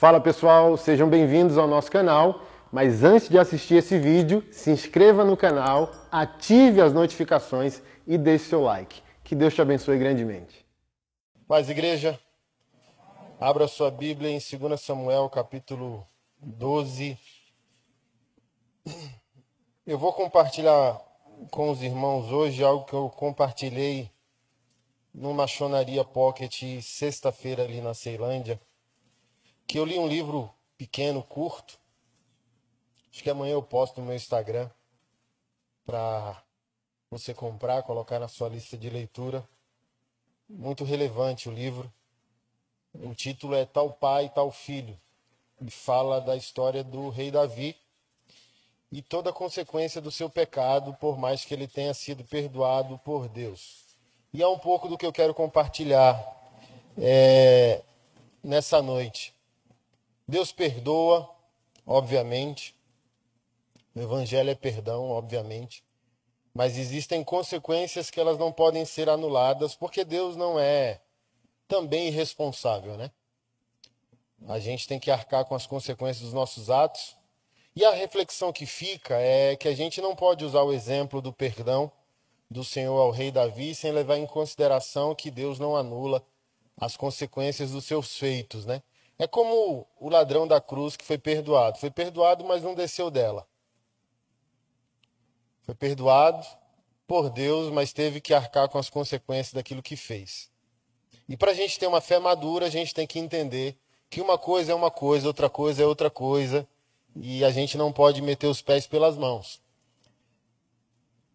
[0.00, 2.40] Fala pessoal, sejam bem-vindos ao nosso canal.
[2.72, 8.46] Mas antes de assistir esse vídeo, se inscreva no canal, ative as notificações e deixe
[8.46, 9.02] seu like.
[9.22, 10.64] Que Deus te abençoe grandemente.
[11.46, 12.18] Paz, igreja.
[13.38, 16.06] Abra sua Bíblia em 2 Samuel, capítulo
[16.38, 17.18] 12.
[19.86, 20.98] Eu vou compartilhar
[21.50, 24.10] com os irmãos hoje algo que eu compartilhei
[25.12, 28.58] numa chonaria pocket sexta-feira ali na Ceilândia,
[29.70, 31.78] que eu li um livro pequeno, curto,
[33.12, 34.68] Acho que amanhã eu posto no meu Instagram
[35.86, 36.42] para
[37.08, 39.46] você comprar, colocar na sua lista de leitura.
[40.48, 41.92] Muito relevante o livro.
[42.94, 44.98] O título é Tal Pai, Tal Filho.
[45.60, 47.76] E fala da história do rei Davi
[48.90, 53.28] e toda a consequência do seu pecado, por mais que ele tenha sido perdoado por
[53.28, 53.84] Deus.
[54.32, 56.18] E é um pouco do que eu quero compartilhar
[56.98, 57.82] é,
[58.42, 59.38] nessa noite.
[60.30, 61.28] Deus perdoa,
[61.84, 62.74] obviamente.
[63.94, 65.82] O evangelho é perdão, obviamente,
[66.54, 71.00] mas existem consequências que elas não podem ser anuladas, porque Deus não é
[71.66, 73.10] também irresponsável, né?
[74.46, 77.16] A gente tem que arcar com as consequências dos nossos atos.
[77.74, 81.32] E a reflexão que fica é que a gente não pode usar o exemplo do
[81.32, 81.90] perdão
[82.48, 86.24] do Senhor ao rei Davi sem levar em consideração que Deus não anula
[86.76, 88.82] as consequências dos seus feitos, né?
[89.20, 91.78] É como o ladrão da cruz que foi perdoado.
[91.78, 93.46] Foi perdoado, mas não desceu dela.
[95.60, 96.46] Foi perdoado
[97.06, 100.50] por Deus, mas teve que arcar com as consequências daquilo que fez.
[101.28, 104.38] E para a gente ter uma fé madura, a gente tem que entender que uma
[104.38, 106.66] coisa é uma coisa, outra coisa é outra coisa,
[107.14, 109.60] e a gente não pode meter os pés pelas mãos.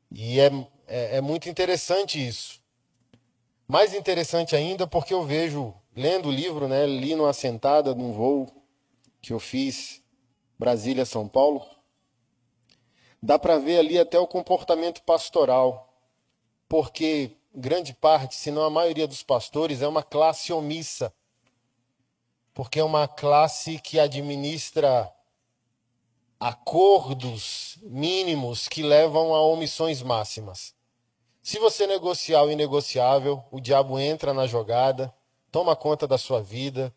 [0.09, 0.49] E é,
[0.87, 2.59] é, é muito interessante isso.
[3.67, 8.47] Mais interessante ainda porque eu vejo, lendo o livro, né, li numa sentada num voo
[9.21, 10.03] que eu fiz
[10.57, 11.65] Brasília-São Paulo,
[13.25, 15.91] Dá para ver ali até o comportamento pastoral,
[16.69, 21.11] porque grande parte, se não a maioria dos pastores, é uma classe omissa,
[22.53, 25.11] porque é uma classe que administra
[26.39, 30.75] acordos mínimos que levam a omissões máximas.
[31.41, 35.11] Se você negociar o inegociável, o diabo entra na jogada,
[35.55, 36.93] toma conta da sua vida,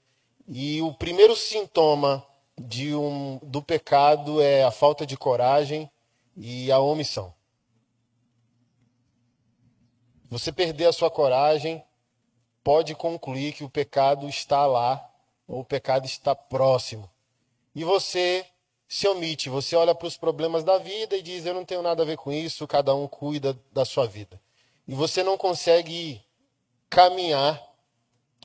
[0.48, 2.26] e o primeiro sintoma
[2.60, 5.88] de um, do pecado é a falta de coragem
[6.36, 7.32] e a omissão.
[10.28, 11.84] Você perder a sua coragem,
[12.64, 15.08] pode concluir que o pecado está lá,
[15.46, 17.08] ou o pecado está próximo.
[17.76, 18.44] E você
[18.88, 22.02] se omite, você olha para os problemas da vida e diz: Eu não tenho nada
[22.02, 24.40] a ver com isso, cada um cuida da sua vida.
[24.88, 26.20] E você não consegue
[26.90, 27.68] caminhar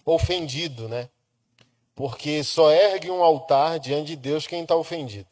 [0.05, 1.09] ofendido, né?
[1.95, 5.27] Porque só ergue um altar diante de Deus quem está ofendido.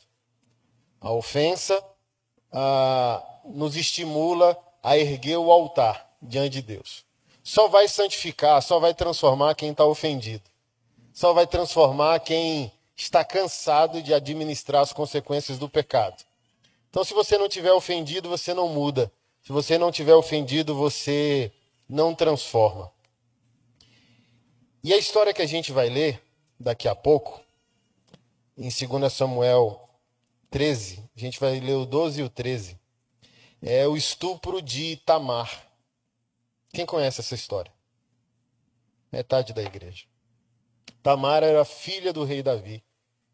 [1.00, 1.84] A ofensa
[2.52, 7.04] ah, nos estimula a erguer o altar diante de Deus.
[7.44, 10.44] Só vai santificar, só vai transformar quem está ofendido.
[11.12, 16.24] Só vai transformar quem está cansado de administrar as consequências do pecado.
[16.90, 19.12] Então, se você não tiver ofendido, você não muda.
[19.42, 21.52] Se você não tiver ofendido, você
[21.90, 22.92] não transforma.
[24.84, 26.24] E a história que a gente vai ler
[26.60, 27.40] daqui a pouco,
[28.58, 29.88] em 2 Samuel
[30.50, 32.80] 13, a gente vai ler o 12 e o 13.
[33.62, 35.68] É o estupro de Tamar.
[36.74, 37.72] Quem conhece essa história?
[39.12, 40.06] Metade da igreja.
[41.04, 42.84] Tamar era filha do rei Davi.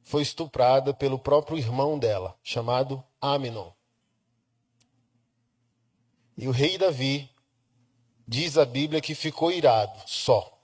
[0.04, 3.72] Foi estuprada pelo próprio irmão dela, chamado Aminon.
[6.38, 7.30] E o rei Davi,
[8.28, 10.57] diz a Bíblia, que ficou irado só.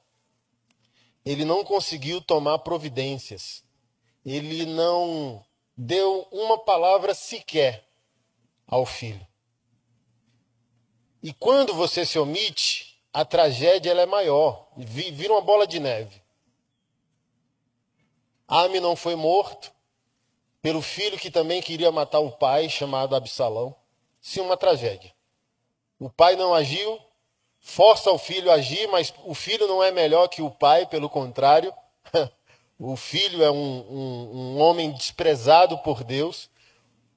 [1.26, 3.64] Ele não conseguiu tomar providências.
[4.26, 5.44] Ele não
[5.76, 7.86] deu uma palavra sequer
[8.68, 9.26] ao filho.
[11.22, 16.22] E quando você se omite, a tragédia é maior, vira uma bola de neve.
[18.48, 19.72] Ami não foi morto
[20.62, 23.76] pelo filho que também queria matar o pai, chamado Absalão.
[24.22, 25.14] Sim, uma tragédia.
[26.00, 27.00] O pai não agiu,
[27.64, 31.10] força o filho a agir, mas o filho não é melhor que o pai, pelo
[31.10, 31.74] contrário.
[32.80, 36.50] O filho é um, um, um homem desprezado por Deus.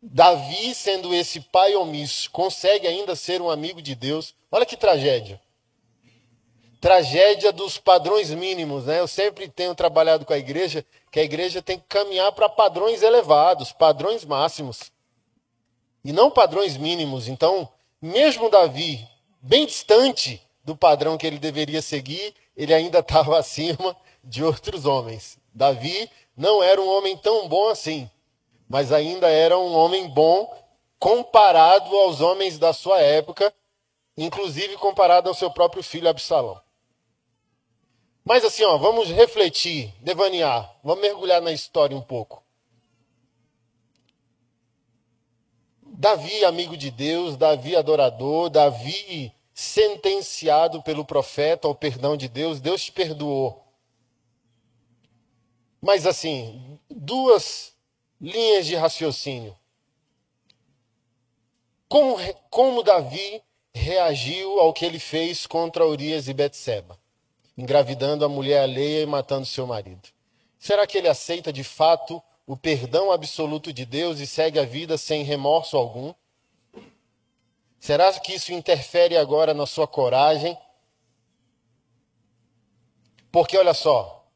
[0.01, 4.33] Davi, sendo esse pai omisso, consegue ainda ser um amigo de Deus.
[4.53, 5.41] Olha que tragédia.
[6.81, 9.01] Tragédia dos padrões mínimos, né?
[9.01, 13.03] Eu sempre tenho trabalhado com a igreja que a igreja tem que caminhar para padrões
[13.03, 14.93] elevados, padrões máximos.
[16.05, 17.27] E não padrões mínimos.
[17.27, 17.69] Então,
[18.01, 19.09] mesmo Davi,
[19.47, 25.39] bem distante do padrão que ele deveria seguir, ele ainda estava acima de outros homens.
[25.55, 28.11] Davi não era um homem tão bom assim,
[28.69, 30.53] mas ainda era um homem bom
[30.99, 33.55] comparado aos homens da sua época,
[34.17, 36.61] inclusive comparado ao seu próprio filho Absalão.
[38.25, 42.43] Mas assim, ó, vamos refletir, devanear, vamos mergulhar na história um pouco.
[45.81, 52.85] Davi, amigo de Deus, Davi, adorador, Davi, sentenciado pelo profeta ao perdão de Deus, Deus
[52.85, 53.65] te perdoou.
[55.81, 57.75] Mas assim, duas
[58.21, 59.57] linhas de raciocínio.
[61.89, 62.19] Como,
[62.51, 63.43] como Davi
[63.75, 66.99] reagiu ao que ele fez contra Urias e Betseba?
[67.57, 70.09] engravidando a mulher alheia e matando seu marido.
[70.59, 74.99] Será que ele aceita de fato o perdão absoluto de Deus e segue a vida
[74.99, 76.13] sem remorso algum?
[77.87, 80.59] Será que isso interfere agora na sua coragem?
[83.31, 84.27] Porque olha só,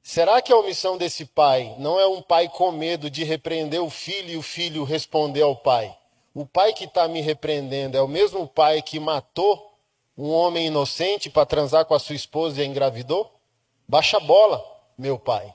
[0.00, 3.90] será que a omissão desse pai não é um pai com medo de repreender o
[3.90, 5.92] filho e o filho responder ao pai?
[6.32, 9.76] O pai que está me repreendendo é o mesmo pai que matou
[10.16, 13.28] um homem inocente para transar com a sua esposa e a engravidou?
[13.88, 14.64] Baixa a bola,
[14.96, 15.52] meu pai.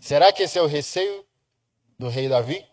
[0.00, 1.26] Será que esse é o receio
[1.98, 2.70] do rei Davi?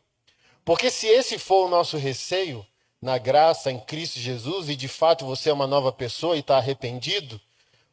[0.69, 2.63] Porque se esse for o nosso receio,
[3.01, 6.57] na graça em Cristo Jesus, e de fato você é uma nova pessoa e está
[6.57, 7.42] arrependido,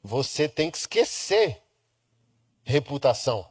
[0.02, 1.62] você tem que esquecer
[2.62, 3.48] reputação.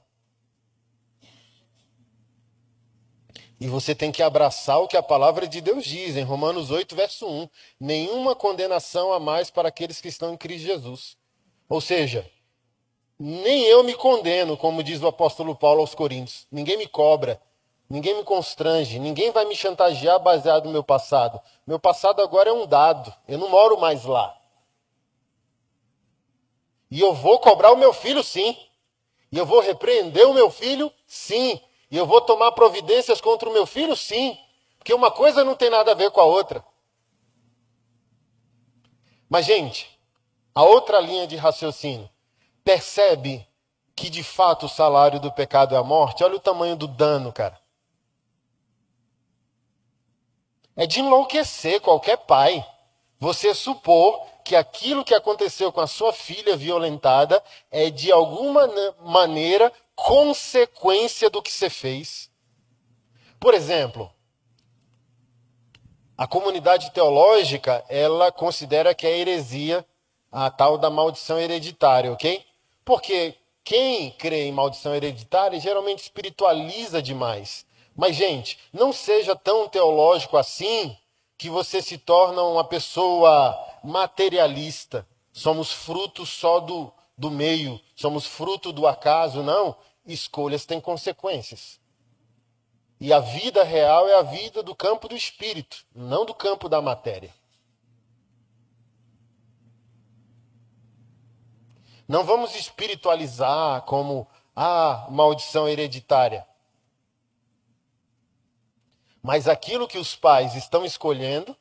[3.59, 6.95] E você tem que abraçar o que a palavra de Deus diz em Romanos 8,
[6.95, 7.49] verso 1.
[7.79, 11.17] Nenhuma condenação a mais para aqueles que estão em Cristo Jesus.
[11.67, 12.29] Ou seja,
[13.17, 16.45] nem eu me condeno, como diz o apóstolo Paulo aos Coríntios.
[16.51, 17.41] Ninguém me cobra,
[17.89, 21.39] ninguém me constrange, ninguém vai me chantagear baseado no meu passado.
[21.65, 24.35] Meu passado agora é um dado, eu não moro mais lá.
[26.89, 28.57] E eu vou cobrar o meu filho, sim.
[29.31, 31.59] E eu vou repreender o meu filho, sim.
[31.89, 33.95] E eu vou tomar providências contra o meu filho?
[33.95, 34.37] Sim.
[34.77, 36.63] Porque uma coisa não tem nada a ver com a outra.
[39.29, 39.99] Mas, gente,
[40.53, 42.09] a outra linha de raciocínio
[42.63, 43.47] percebe
[43.95, 46.23] que de fato o salário do pecado é a morte?
[46.23, 47.59] Olha o tamanho do dano, cara.
[50.75, 52.65] É de enlouquecer qualquer pai
[53.19, 58.67] você supor que aquilo que aconteceu com a sua filha violentada é de alguma
[59.01, 62.29] maneira consequência do que você fez.
[63.39, 64.11] Por exemplo,
[66.17, 69.85] a comunidade teológica, ela considera que é heresia
[70.31, 72.45] a tal da maldição hereditária, ok?
[72.83, 77.64] Porque quem crê em maldição hereditária geralmente espiritualiza demais.
[77.95, 80.97] Mas, gente, não seja tão teológico assim
[81.37, 85.07] que você se torna uma pessoa materialista.
[85.31, 89.75] Somos fruto só do, do meio, somos fruto do acaso, não.
[90.05, 91.79] Escolhas têm consequências.
[92.99, 96.81] E a vida real é a vida do campo do espírito, não do campo da
[96.81, 97.33] matéria.
[102.07, 106.45] Não vamos espiritualizar como a ah, maldição hereditária.
[109.25, 111.57] Mas aquilo que os pais estão escolhendo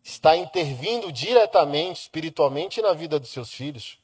[0.00, 3.98] está intervindo diretamente, espiritualmente, na vida dos seus filhos.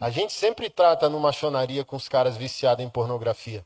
[0.00, 3.62] A gente sempre trata no machonaria com os caras viciados em pornografia.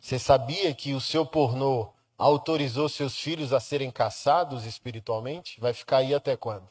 [0.00, 5.60] Você sabia que o seu pornô autorizou seus filhos a serem caçados espiritualmente?
[5.60, 6.68] Vai ficar aí até quando?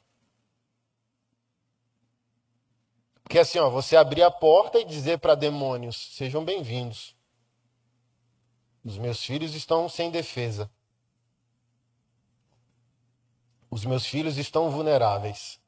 [3.23, 7.12] Porque assim, ó, você abrir a porta e dizer para demônios: sejam bem-vindos.
[8.83, 10.69] Os meus filhos estão sem defesa.
[13.71, 15.59] Os meus filhos estão vulneráveis.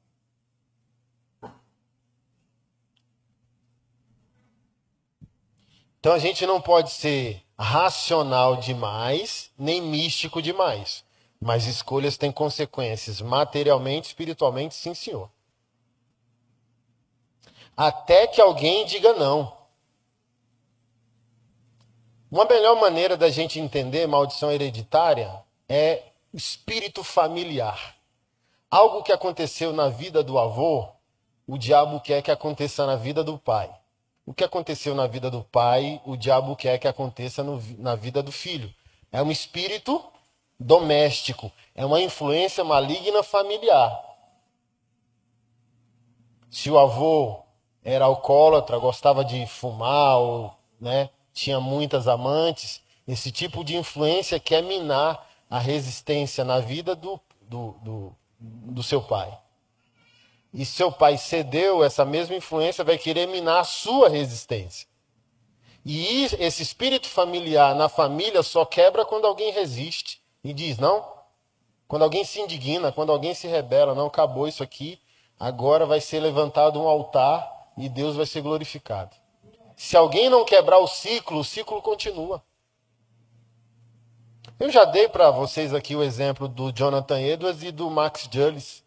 [6.00, 11.04] Então a gente não pode ser racional demais, nem místico demais.
[11.42, 15.32] Mas escolhas têm consequências materialmente, espiritualmente, sim, senhor.
[17.76, 19.56] Até que alguém diga não.
[22.36, 27.96] Uma melhor maneira da gente entender maldição hereditária é espírito familiar.
[28.70, 30.86] Algo que aconteceu na vida do avô,
[31.48, 33.74] o diabo quer que aconteça na vida do pai.
[34.26, 38.22] O que aconteceu na vida do pai, o diabo quer que aconteça no, na vida
[38.22, 38.70] do filho.
[39.14, 40.04] É um espírito
[40.60, 43.98] doméstico, é uma influência maligna familiar.
[46.50, 47.44] Se o avô
[47.82, 54.64] era alcoólatra, gostava de fumar, ou, né, tinha muitas amantes, esse tipo de influência quer
[54.64, 59.38] minar a resistência na vida do, do, do, do seu pai.
[60.54, 64.88] e seu pai cedeu, essa mesma influência vai querer minar a sua resistência.
[65.84, 71.06] E esse espírito familiar na família só quebra quando alguém resiste e diz: não,
[71.88, 75.00] quando alguém se indigna, quando alguém se rebela, não acabou isso aqui,
[75.38, 79.25] agora vai ser levantado um altar e Deus vai ser glorificado.
[79.76, 82.42] Se alguém não quebrar o ciclo, o ciclo continua.
[84.58, 88.84] Eu já dei para vocês aqui o exemplo do Jonathan Edwards e do Max Jullis.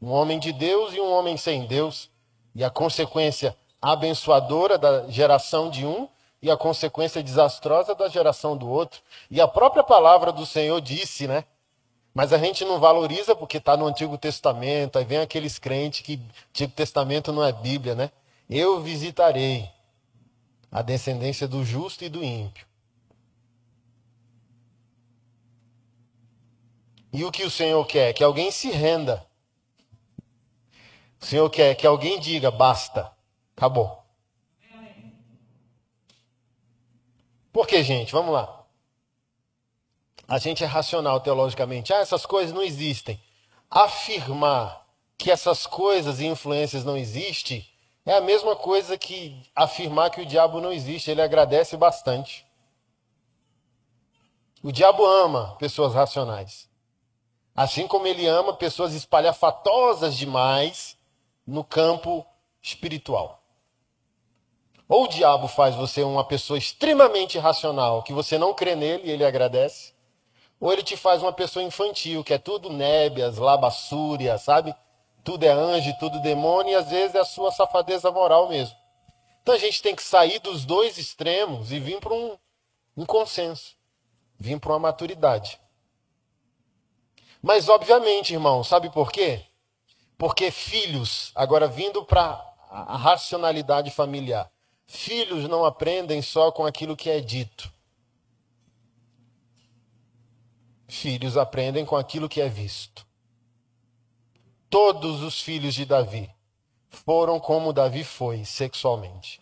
[0.00, 2.10] Um homem de Deus e um homem sem Deus.
[2.54, 6.06] E a consequência abençoadora da geração de um
[6.42, 9.00] e a consequência desastrosa da geração do outro.
[9.30, 11.44] E a própria palavra do Senhor disse, né?
[12.12, 14.98] Mas a gente não valoriza porque está no Antigo Testamento.
[14.98, 18.10] Aí vem aqueles crentes que Antigo Testamento não é Bíblia, né?
[18.48, 19.70] Eu visitarei
[20.70, 22.66] a descendência do justo e do ímpio.
[27.12, 28.12] E o que o Senhor quer?
[28.12, 29.26] Que alguém se renda.
[31.20, 33.10] O Senhor quer que alguém diga: basta,
[33.56, 34.00] acabou.
[37.52, 38.12] Por que, gente?
[38.12, 38.64] Vamos lá.
[40.28, 41.92] A gente é racional teologicamente.
[41.92, 43.20] Ah, essas coisas não existem.
[43.68, 44.86] Afirmar
[45.18, 47.69] que essas coisas e influências não existem
[48.10, 51.12] é a mesma coisa que afirmar que o diabo não existe.
[51.12, 52.44] Ele agradece bastante.
[54.64, 56.68] O diabo ama pessoas racionais.
[57.54, 60.98] Assim como ele ama pessoas espalhafatosas demais
[61.46, 62.26] no campo
[62.60, 63.44] espiritual.
[64.88, 69.10] Ou o diabo faz você uma pessoa extremamente racional, que você não crê nele e
[69.12, 69.94] ele agradece.
[70.58, 74.74] Ou ele te faz uma pessoa infantil, que é tudo nébias, labassúria, sabe?
[75.22, 78.76] Tudo é anjo, tudo demônio, e às vezes é a sua safadeza moral mesmo.
[79.42, 82.38] Então a gente tem que sair dos dois extremos e vir para um,
[82.96, 83.76] um consenso,
[84.38, 85.60] vir para uma maturidade.
[87.42, 89.44] Mas, obviamente, irmão, sabe por quê?
[90.18, 94.50] Porque filhos, agora vindo para a racionalidade familiar,
[94.86, 97.72] filhos não aprendem só com aquilo que é dito.
[100.86, 103.06] Filhos aprendem com aquilo que é visto.
[104.70, 106.32] Todos os filhos de Davi
[106.88, 109.40] foram como Davi foi sexualmente.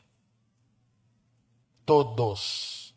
[1.84, 2.94] Todos.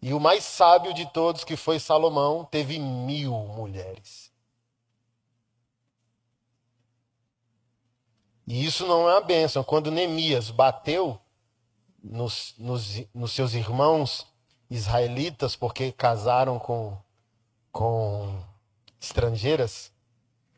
[0.00, 4.32] E o mais sábio de todos, que foi Salomão, teve mil mulheres.
[8.46, 9.62] E isso não é uma bênção.
[9.62, 11.20] Quando Neemias bateu
[12.02, 14.26] nos, nos, nos seus irmãos
[14.68, 16.96] israelitas, porque casaram com,
[17.70, 18.42] com
[19.04, 19.92] estrangeiras,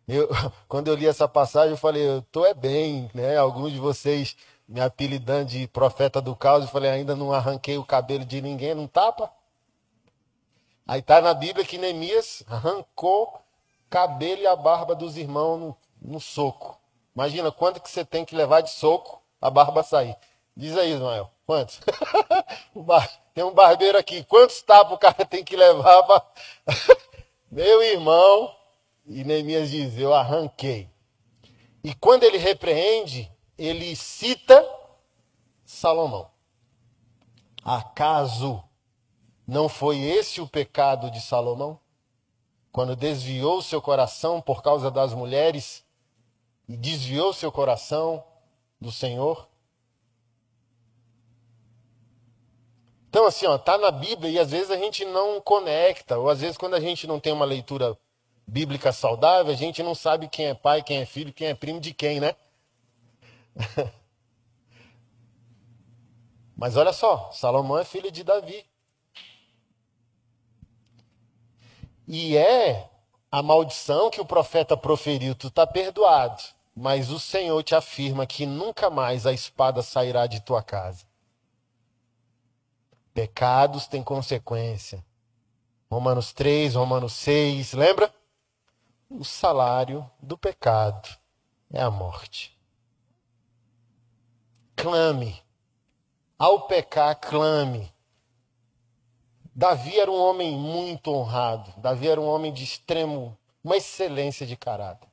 [0.06, 0.28] eu,
[0.68, 3.36] quando eu li essa passagem, eu falei, eu tô é bem, né?
[3.36, 4.36] Alguns de vocês
[4.68, 8.74] me apelidando de profeta do caos, eu falei, ainda não arranquei o cabelo de ninguém,
[8.74, 9.30] não tapa?
[10.86, 13.40] Aí está na Bíblia que Neemias arrancou
[13.88, 16.78] cabelo e a barba dos irmãos no, no soco.
[17.14, 20.16] Imagina quanto que você tem que levar de soco a barba sair.
[20.56, 21.80] Diz aí, Ismael, quantos?
[23.34, 26.22] tem um barbeiro aqui, quantos tapas o cara tem que levar pra...
[27.54, 28.52] Meu irmão,
[29.06, 30.90] e Neemias diz, eu arranquei.
[31.84, 34.68] E quando ele repreende, ele cita
[35.64, 36.28] Salomão.
[37.62, 38.60] Acaso
[39.46, 41.78] não foi esse o pecado de Salomão?
[42.72, 45.84] Quando desviou seu coração por causa das mulheres
[46.68, 48.24] e desviou seu coração
[48.80, 49.48] do Senhor?
[53.14, 56.40] Então, assim, ó, tá na Bíblia e às vezes a gente não conecta, ou às
[56.40, 57.96] vezes quando a gente não tem uma leitura
[58.44, 61.78] bíblica saudável, a gente não sabe quem é pai, quem é filho, quem é primo
[61.78, 62.34] de quem, né?
[66.58, 68.66] Mas olha só, Salomão é filho de Davi.
[72.08, 72.90] E é
[73.30, 76.42] a maldição que o profeta proferiu, tu está perdoado.
[76.74, 81.13] Mas o Senhor te afirma que nunca mais a espada sairá de tua casa.
[83.14, 85.04] Pecados têm consequência.
[85.88, 88.12] Romanos 3, Romanos 6, lembra?
[89.08, 91.08] O salário do pecado
[91.72, 92.58] é a morte.
[94.74, 95.40] Clame.
[96.36, 97.94] Ao pecar, clame.
[99.54, 101.72] Davi era um homem muito honrado.
[101.76, 105.08] Davi era um homem de extremo, uma excelência de caráter.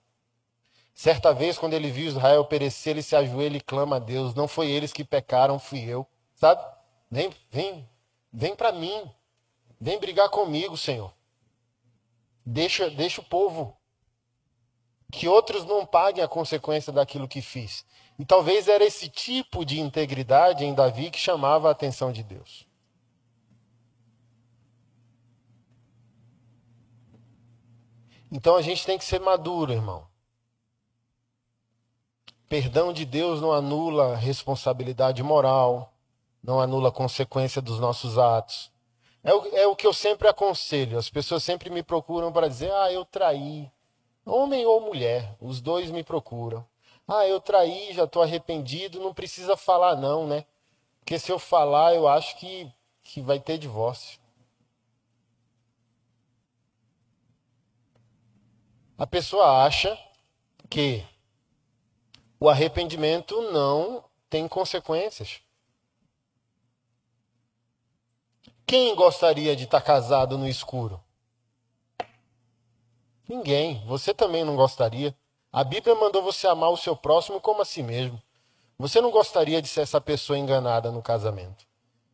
[0.95, 4.47] Certa vez, quando ele viu Israel perecer, ele se ajoelha e clama a Deus: Não
[4.47, 6.07] foi eles que pecaram, fui eu.
[6.33, 6.63] Sabe?
[7.09, 7.87] Vem, vem,
[8.31, 9.09] vem para mim.
[9.79, 11.13] Vem brigar comigo, Senhor.
[12.45, 13.75] Deixa, deixa o povo.
[15.11, 17.85] Que outros não paguem a consequência daquilo que fiz.
[18.17, 22.67] E talvez era esse tipo de integridade em Davi que chamava a atenção de Deus.
[28.31, 30.07] Então a gente tem que ser maduro, irmão.
[32.47, 35.90] Perdão de Deus não anula responsabilidade moral,
[36.43, 38.71] não anula consequência dos nossos atos.
[39.23, 40.97] É o, é o que eu sempre aconselho.
[40.97, 43.71] As pessoas sempre me procuram para dizer: ah, eu traí.
[44.25, 46.65] Homem ou mulher, os dois me procuram.
[47.07, 50.45] Ah, eu traí, já estou arrependido, não precisa falar, não, né?
[50.99, 52.71] Porque se eu falar, eu acho que,
[53.03, 54.19] que vai ter divórcio.
[58.97, 59.97] A pessoa acha
[60.69, 61.03] que
[62.39, 65.41] o arrependimento não tem consequências.
[68.65, 71.01] Quem gostaria de estar casado no escuro?
[73.27, 73.83] Ninguém.
[73.85, 75.15] Você também não gostaria.
[75.51, 78.21] A Bíblia mandou você amar o seu próximo como a si mesmo.
[78.77, 81.65] Você não gostaria de ser essa pessoa enganada no casamento.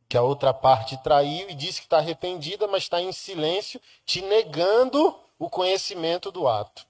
[0.10, 4.22] Que a outra parte traiu e disse que está arrependida, mas está em silêncio, te
[4.22, 6.86] negando o conhecimento do ato.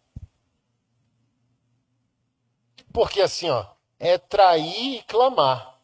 [2.93, 3.65] Porque assim, ó,
[3.99, 5.79] é trair e clamar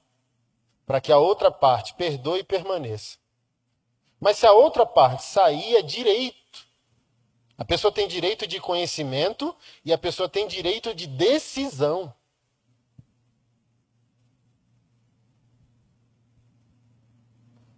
[0.86, 3.18] para que a outra parte perdoe e permaneça.
[4.24, 6.66] Mas se a outra parte sair, é direito.
[7.58, 9.54] A pessoa tem direito de conhecimento
[9.84, 12.14] e a pessoa tem direito de decisão.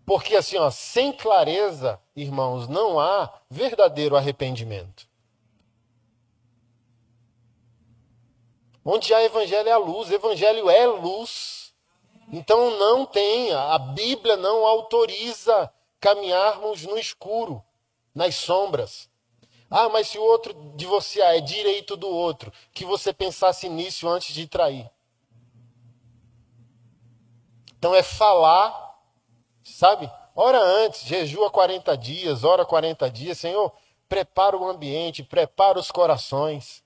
[0.05, 5.09] Porque assim, ó, sem clareza, irmãos, não há verdadeiro arrependimento.
[8.85, 11.73] Onde há evangelho é a luz, evangelho é luz.
[12.31, 17.63] Então não tem, a Bíblia não autoriza caminharmos no escuro,
[18.13, 19.09] nas sombras.
[19.69, 24.33] Ah, mas se o outro divorciar é direito do outro, que você pensasse nisso antes
[24.33, 24.89] de trair.
[27.77, 28.99] Então é falar,
[29.63, 30.09] sabe?
[30.35, 33.71] Ora antes, jejua 40 dias, ora 40 dias, Senhor,
[34.07, 36.83] prepara o ambiente, prepara os corações.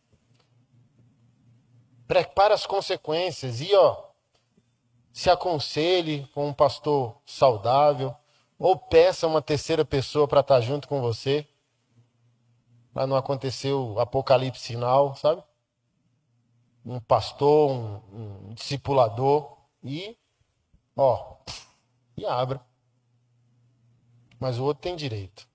[2.07, 4.09] Prepara as consequências e ó,
[5.11, 8.15] se aconselhe com um pastor saudável,
[8.59, 11.47] ou peça uma terceira pessoa para estar tá junto com você.
[12.93, 15.41] Para não acontecer o apocalipse final, sabe?
[16.85, 19.57] Um pastor, um, um discipulador.
[19.81, 20.17] E,
[20.97, 21.37] ó,
[22.17, 22.59] e abra.
[24.37, 25.47] Mas o outro tem direito.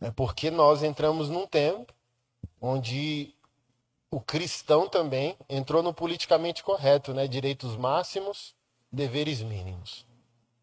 [0.00, 1.92] É porque nós entramos num tempo
[2.58, 3.34] onde
[4.10, 7.28] o cristão também entrou no politicamente correto, né?
[7.28, 8.54] Direitos máximos,
[8.90, 10.06] deveres mínimos.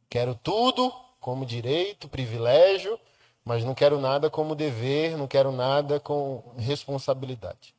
[0.09, 2.99] Quero tudo como direito, privilégio,
[3.43, 7.75] mas não quero nada como dever, não quero nada com responsabilidade.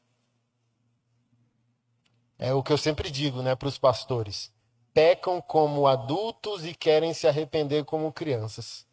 [2.38, 4.53] É o que eu sempre digo né, para os pastores.
[4.95, 8.87] Pecam como adultos e querem se arrepender como crianças.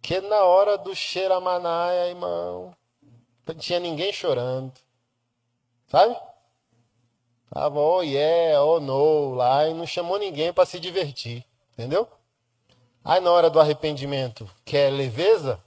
[0.00, 2.74] Que na hora do xeramanaia, irmão,
[3.46, 4.72] não tinha ninguém chorando.
[5.88, 6.16] Sabe?
[7.50, 12.08] Tava oh yeah, oh no lá e não chamou ninguém para se divertir, entendeu?
[13.04, 15.62] Aí na hora do arrependimento, quer leveza?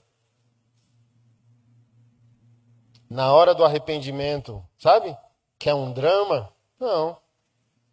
[3.08, 5.16] Na hora do arrependimento, sabe?
[5.58, 6.52] Quer um drama?
[6.78, 7.16] Não.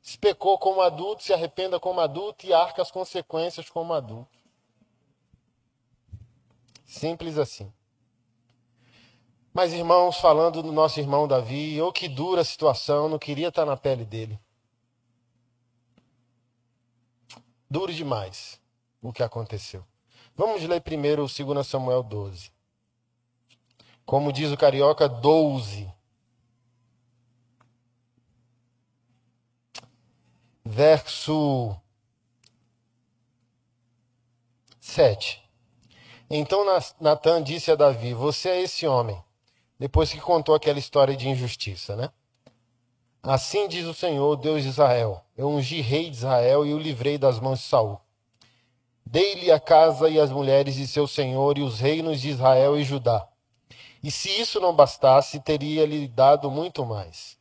[0.02, 4.38] Se pecou como adulto, se arrependa como adulto e arca as consequências como adulto.
[6.86, 7.72] Simples assim.
[9.58, 13.48] Mas, irmãos, falando do nosso irmão Davi, ou oh, que dura a situação, não queria
[13.48, 14.40] estar na pele dele.
[17.68, 18.62] Duro demais
[19.02, 19.84] o que aconteceu.
[20.36, 22.52] Vamos ler primeiro o 2 Samuel 12.
[24.06, 25.92] Como diz o carioca, 12.
[30.64, 31.76] Verso
[34.80, 35.44] 7.
[36.30, 36.64] Então
[37.02, 39.26] Natan disse a Davi: Você é esse homem
[39.80, 42.10] depois que contou aquela história de injustiça, né?
[43.22, 47.18] Assim diz o Senhor, Deus de Israel: Eu ungi rei de Israel e o livrei
[47.18, 48.00] das mãos de Saul.
[49.06, 52.84] Dei-lhe a casa e as mulheres de seu senhor e os reinos de Israel e
[52.84, 53.26] Judá.
[54.04, 57.38] E se isso não bastasse, teria-lhe dado muito mais.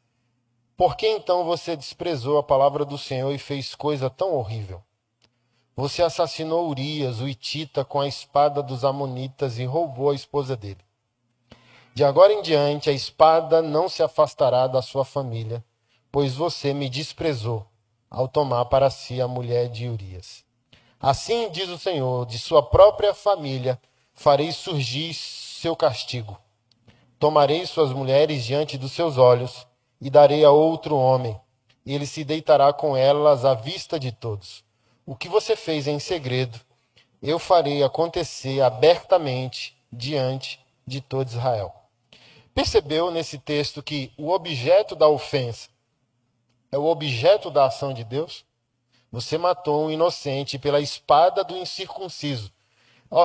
[0.77, 4.81] Por que então você desprezou a palavra do Senhor e fez coisa tão horrível?
[5.75, 10.86] Você assassinou Urias, o Itita, com a espada dos Amonitas e roubou a esposa dele.
[11.97, 15.65] De agora em diante, a espada não se afastará da sua família,
[16.13, 17.67] pois você me desprezou
[18.11, 20.45] ao tomar para si a mulher de Urias.
[21.01, 23.81] Assim diz o Senhor: de sua própria família
[24.13, 26.39] farei surgir seu castigo.
[27.19, 29.67] Tomarei suas mulheres diante dos seus olhos
[29.99, 31.41] e darei a outro homem,
[31.87, 34.63] e ele se deitará com elas à vista de todos.
[35.07, 36.61] O que você fez em segredo,
[37.23, 41.86] eu farei acontecer abertamente diante de todo Israel.
[42.57, 45.69] Percebeu nesse texto que o objeto da ofensa
[46.73, 48.47] é o objeto da ação de Deus?
[49.12, 52.51] Você matou um inocente pela espada do incircunciso.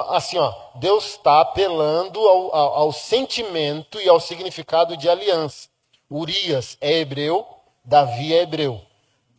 [0.09, 5.69] Assim, ó, Deus está apelando ao, ao, ao sentimento e ao significado de aliança.
[6.09, 7.47] Urias é hebreu,
[7.85, 8.81] Davi é hebreu.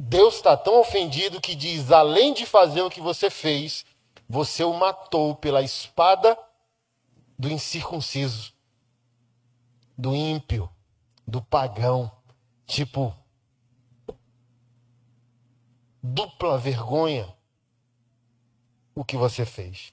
[0.01, 3.85] Deus está tão ofendido que diz: além de fazer o que você fez,
[4.27, 6.35] você o matou pela espada
[7.39, 8.55] do incircunciso,
[9.97, 10.69] do ímpio,
[11.27, 12.11] do pagão.
[12.67, 13.15] Tipo,
[16.03, 17.33] dupla vergonha
[18.95, 19.93] o que você fez.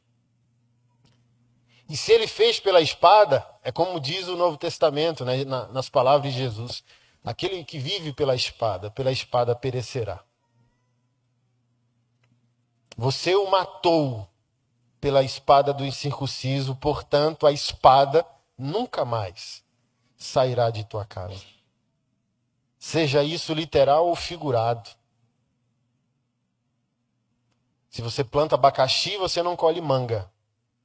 [1.87, 6.31] E se ele fez pela espada, é como diz o Novo Testamento, né, nas palavras
[6.31, 6.83] de Jesus:
[7.23, 10.23] aquele que vive pela espada, pela espada perecerá.
[12.95, 14.27] Você o matou
[14.99, 18.25] pela espada do incircunciso, portanto, a espada
[18.57, 19.63] nunca mais
[20.19, 21.41] sairá de tua casa.
[22.77, 24.89] Seja isso literal ou figurado.
[27.89, 30.29] Se você planta abacaxi, você não colhe manga.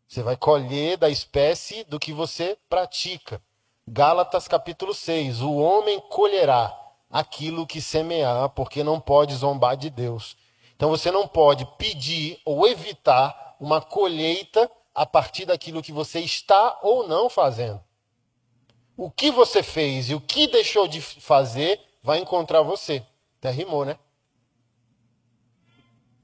[0.09, 3.43] Você vai colher da espécie do que você pratica.
[3.87, 5.43] Gálatas capítulo 6.
[5.43, 6.75] O homem colherá
[7.11, 10.37] aquilo que semear, porque não pode zombar de Deus.
[10.75, 16.79] Então você não pode pedir ou evitar uma colheita a partir daquilo que você está
[16.83, 17.83] ou não fazendo.
[18.97, 23.05] O que você fez e o que deixou de fazer vai encontrar você.
[23.39, 23.99] Até rimou, né?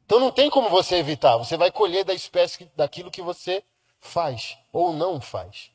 [0.04, 1.37] Então não tem como você evitar.
[1.37, 3.62] Você vai colher da espécie daquilo que você
[4.00, 5.70] faz ou não faz.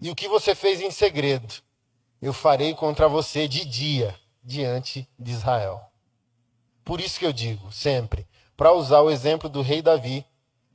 [0.00, 1.54] E o que você fez em segredo,
[2.20, 5.80] eu farei contra você de dia diante de Israel.
[6.84, 10.24] Por isso que eu digo sempre, para usar o exemplo do rei Davi,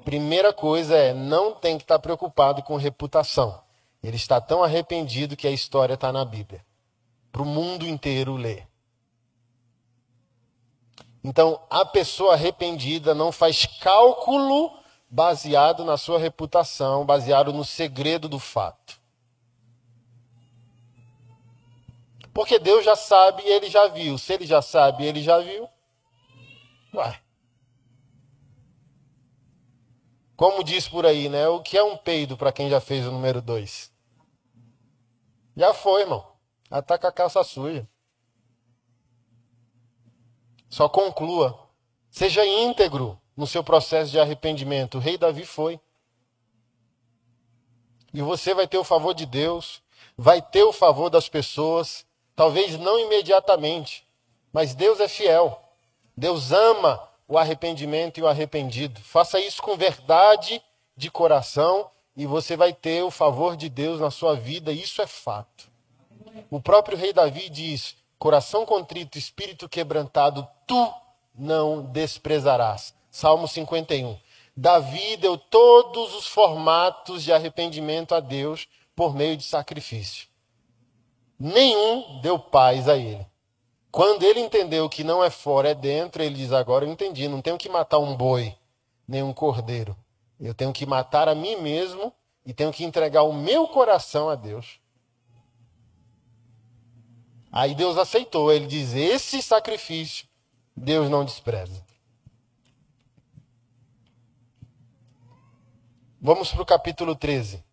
[0.03, 3.61] primeira coisa é não tem que estar preocupado com reputação.
[4.03, 6.65] Ele está tão arrependido que a história está na Bíblia.
[7.31, 8.67] Para o mundo inteiro ler.
[11.23, 14.71] Então, a pessoa arrependida não faz cálculo
[15.09, 18.99] baseado na sua reputação, baseado no segredo do fato.
[22.33, 24.17] Porque Deus já sabe e ele já viu.
[24.17, 25.67] Se ele já sabe e ele já viu,
[26.93, 27.19] uai.
[30.41, 31.47] Como diz por aí, né?
[31.49, 33.93] O que é um peido para quem já fez o número dois?
[35.55, 36.33] Já foi, irmão.
[36.67, 37.87] Ataca a calça suja.
[40.67, 41.69] Só conclua.
[42.09, 44.97] Seja íntegro no seu processo de arrependimento.
[44.97, 45.79] O rei Davi foi.
[48.11, 49.83] E você vai ter o favor de Deus,
[50.17, 52.03] vai ter o favor das pessoas,
[52.35, 54.07] talvez não imediatamente,
[54.51, 55.61] mas Deus é fiel.
[56.17, 58.99] Deus ama o arrependimento e o arrependido.
[58.99, 60.61] Faça isso com verdade
[60.97, 65.07] de coração e você vai ter o favor de Deus na sua vida, isso é
[65.07, 65.71] fato.
[66.49, 70.93] O próprio rei Davi diz: coração contrito, espírito quebrantado, tu
[71.33, 72.93] não desprezarás.
[73.09, 74.19] Salmo 51.
[74.53, 80.27] Davi deu todos os formatos de arrependimento a Deus por meio de sacrifício.
[81.39, 83.25] Nenhum deu paz a ele.
[83.91, 87.41] Quando ele entendeu que não é fora, é dentro, ele diz: Agora eu entendi, não
[87.41, 88.55] tenho que matar um boi,
[89.05, 89.95] nem um cordeiro.
[90.39, 92.13] Eu tenho que matar a mim mesmo
[92.45, 94.79] e tenho que entregar o meu coração a Deus.
[97.51, 98.51] Aí Deus aceitou.
[98.51, 100.25] Ele diz: Esse sacrifício
[100.75, 101.85] Deus não despreza.
[106.19, 107.63] Vamos para o capítulo 13.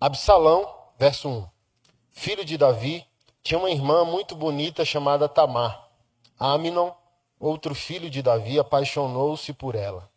[0.00, 1.57] Absalão, verso 1.
[2.20, 3.06] Filho de Davi,
[3.44, 5.88] tinha uma irmã muito bonita chamada Tamar.
[6.36, 6.90] Aminon,
[7.38, 10.10] outro filho de Davi, apaixonou-se por ela.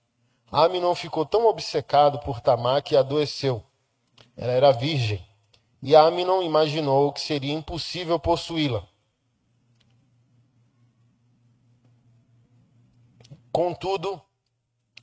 [0.51, 3.63] Aminon ficou tão obcecado por Tamar que adoeceu
[4.35, 5.23] ela era virgem.
[5.79, 8.83] E Aminon imaginou que seria impossível possuí-la.
[13.51, 14.19] Contudo,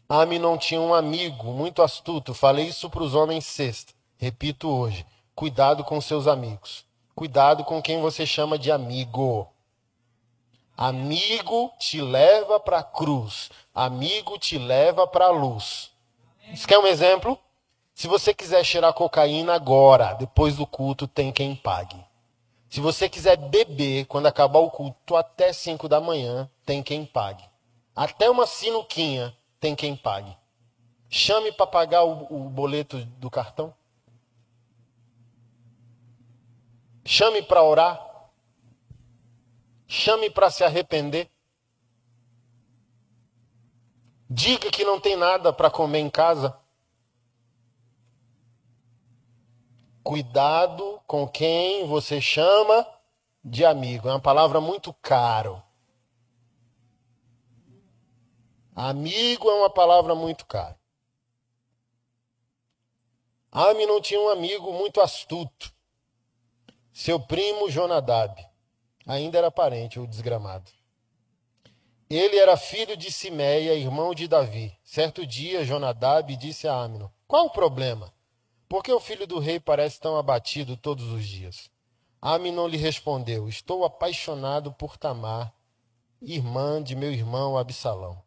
[0.08, 2.34] Aminon tinha um amigo muito astuto.
[2.34, 3.92] Falei isso para os homens sexta.
[4.16, 6.88] Repito hoje: cuidado com seus amigos.
[7.18, 9.48] Cuidado com quem você chama de amigo.
[10.76, 13.50] Amigo te leva para a cruz.
[13.74, 15.90] Amigo te leva para a luz.
[16.52, 17.37] Isso quer um exemplo?
[17.92, 21.96] Se você quiser cheirar cocaína agora, depois do culto, tem quem pague.
[22.70, 27.42] Se você quiser beber quando acabar o culto até 5 da manhã, tem quem pague.
[27.96, 30.37] Até uma sinuquinha tem quem pague.
[31.11, 33.74] Chame para pagar o, o boleto do cartão.
[37.10, 38.30] Chame para orar.
[39.86, 41.30] Chame para se arrepender.
[44.28, 46.54] Diga que não tem nada para comer em casa.
[50.02, 52.86] Cuidado com quem você chama
[53.42, 54.06] de amigo.
[54.06, 55.62] É uma palavra muito caro.
[58.76, 60.78] Amigo é uma palavra muito cara.
[63.50, 65.77] Aminon tinha um amigo muito astuto.
[67.00, 68.44] Seu primo Jonadab.
[69.06, 70.68] Ainda era parente, o desgramado.
[72.11, 74.76] Ele era filho de Simeia, irmão de Davi.
[74.82, 78.12] Certo dia, Jonadab disse a Aminon: Qual o problema?
[78.68, 81.70] Por que o filho do rei parece tão abatido todos os dias?
[82.20, 85.54] Aminon lhe respondeu: Estou apaixonado por Tamar,
[86.20, 88.20] irmã de meu irmão Absalão.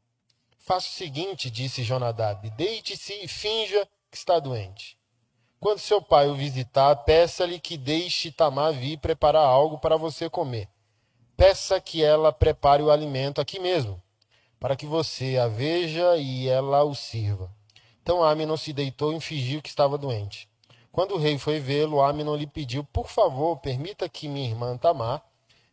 [0.58, 4.98] Faça o seguinte, disse Jonadab: deite-se e finja que está doente.
[5.62, 10.68] Quando seu pai o visitar, peça-lhe que deixe Tamar vir preparar algo para você comer.
[11.38, 14.02] Peça que ela prepare o alimento aqui mesmo,
[14.60, 17.48] para que você a veja e ela o sirva.
[18.02, 20.50] Então Aminon se deitou e fingiu que estava doente.
[20.92, 25.24] Quando o rei foi vê-lo, Aminon lhe pediu: Por favor, permita que minha irmã Tamar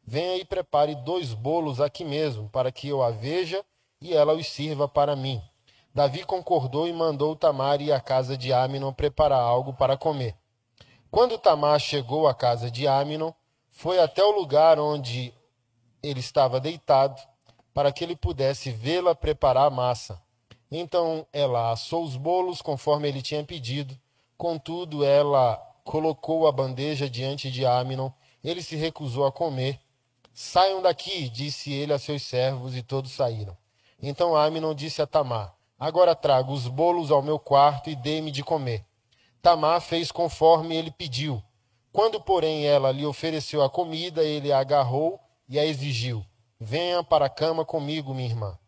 [0.05, 3.65] venha e prepare dois bolos aqui mesmo, para que eu a veja
[4.03, 5.43] e ela os sirva para mim.
[5.95, 10.37] Davi concordou e mandou Tamar ir à casa de Aminon preparar algo para comer.
[11.11, 13.33] Quando Tamar chegou à casa de Aminon,
[13.71, 15.33] foi até o lugar onde
[16.03, 17.21] ele estava deitado,
[17.73, 20.21] para que ele pudesse vê-la preparar a massa.
[20.71, 23.99] Então ela assou os bolos conforme ele tinha pedido.
[24.37, 28.11] Contudo, ela colocou a bandeja diante de Aminon.
[28.45, 29.81] Ele se recusou a comer.
[30.35, 33.57] Saiam daqui, disse ele a seus servos, e todos saíram.
[34.01, 38.43] Então Aminon disse a Tamar: Agora traga os bolos ao meu quarto e dê-me de
[38.43, 38.85] comer.
[39.41, 41.41] Tamar fez conforme ele pediu.
[41.93, 46.25] Quando, porém, ela lhe ofereceu a comida, ele a agarrou e a exigiu:
[46.59, 48.59] Venha para a cama comigo, minha irmã.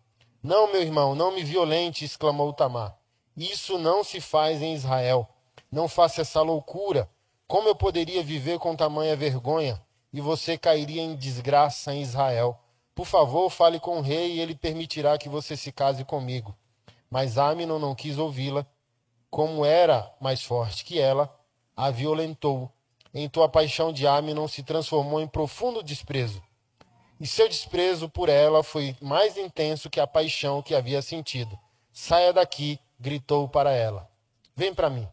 [0.40, 2.96] Não, meu irmão, não me violente, exclamou Tamar.
[3.37, 5.29] Isso não se faz em Israel.
[5.70, 7.11] Não faça essa loucura.
[7.46, 9.83] Como eu poderia viver com tamanha vergonha?
[10.12, 12.59] E você cairia em desgraça em Israel.
[12.94, 16.57] Por favor, fale com o rei e ele permitirá que você se case comigo.
[17.11, 18.64] Mas Aminon não quis ouvi-la.
[19.29, 21.33] Como era mais forte que ela,
[21.77, 22.70] a violentou.
[23.12, 26.42] Então a paixão de Aminon se transformou em profundo desprezo.
[27.18, 31.59] E seu desprezo por ela foi mais intenso que a paixão que havia sentido.
[31.92, 34.09] Saia daqui, gritou para ela.
[34.57, 35.07] Vem para mim.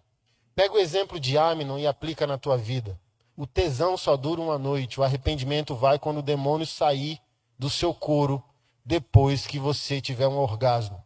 [0.55, 2.99] Pega o exemplo de Aminon e aplica na tua vida.
[3.35, 7.19] O tesão só dura uma noite, o arrependimento vai quando o demônio sair
[7.57, 8.43] do seu couro
[8.85, 11.03] depois que você tiver um orgasmo.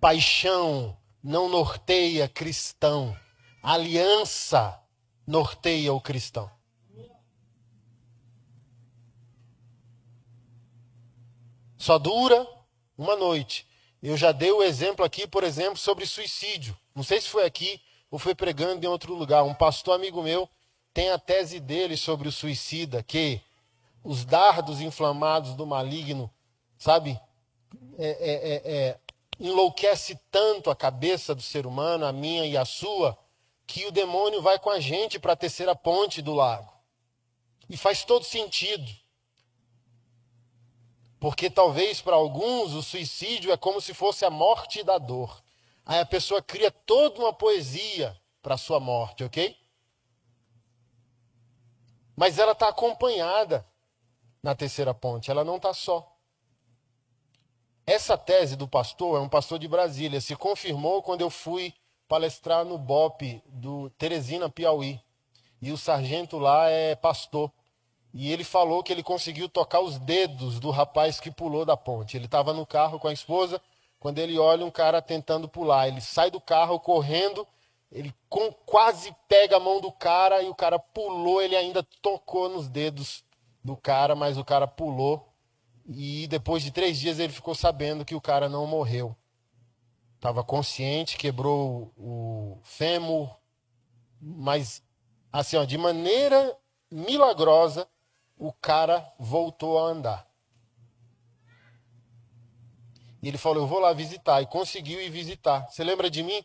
[0.00, 3.16] Paixão não norteia cristão.
[3.62, 4.80] Aliança
[5.26, 6.50] norteia o cristão.
[11.76, 12.46] Só dura
[12.96, 13.66] uma noite.
[14.02, 16.76] Eu já dei o exemplo aqui, por exemplo, sobre suicídio.
[16.94, 17.80] Não sei se foi aqui
[18.10, 19.44] ou foi pregando em outro lugar.
[19.44, 20.48] Um pastor amigo meu
[20.94, 23.40] tem a tese dele sobre o suicida, que
[24.02, 26.30] os dardos inflamados do maligno,
[26.78, 27.20] sabe,
[27.98, 29.00] é, é, é, é,
[29.38, 33.16] enlouquece tanto a cabeça do ser humano, a minha e a sua,
[33.66, 36.72] que o demônio vai com a gente para a terceira ponte do lago.
[37.68, 38.90] E faz todo sentido.
[41.20, 45.42] Porque talvez para alguns o suicídio é como se fosse a morte da dor.
[45.84, 49.56] Aí a pessoa cria toda uma poesia para a sua morte, ok?
[52.16, 53.66] Mas ela está acompanhada
[54.42, 56.17] na terceira ponte, ela não está só.
[57.88, 61.72] Essa tese do pastor é um pastor de Brasília, se confirmou quando eu fui
[62.06, 65.00] palestrar no BOP do Teresina, Piauí.
[65.62, 67.50] E o sargento lá é pastor.
[68.12, 72.14] E ele falou que ele conseguiu tocar os dedos do rapaz que pulou da ponte.
[72.14, 73.58] Ele estava no carro com a esposa,
[73.98, 75.88] quando ele olha um cara tentando pular.
[75.88, 77.48] Ele sai do carro correndo
[77.90, 82.50] ele com, quase pega a mão do cara e o cara pulou, ele ainda tocou
[82.50, 83.24] nos dedos
[83.64, 85.27] do cara, mas o cara pulou.
[85.88, 89.16] E depois de três dias ele ficou sabendo que o cara não morreu.
[90.16, 93.34] Estava consciente, quebrou o fêmur,
[94.20, 94.82] mas
[95.32, 96.54] assim, ó, de maneira
[96.90, 97.88] milagrosa,
[98.36, 100.28] o cara voltou a andar.
[103.22, 104.42] E ele falou: Eu vou lá visitar.
[104.42, 105.68] E conseguiu ir visitar.
[105.68, 106.44] Você lembra de mim?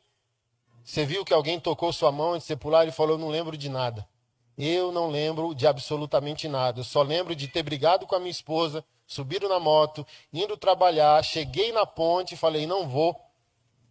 [0.83, 2.83] Você viu que alguém tocou sua mão antes de você pular?
[2.83, 4.07] Ele falou: Eu não lembro de nada.
[4.57, 6.79] Eu não lembro de absolutamente nada.
[6.79, 11.23] Eu só lembro de ter brigado com a minha esposa, subido na moto, indo trabalhar,
[11.23, 13.19] cheguei na ponte falei: Não vou.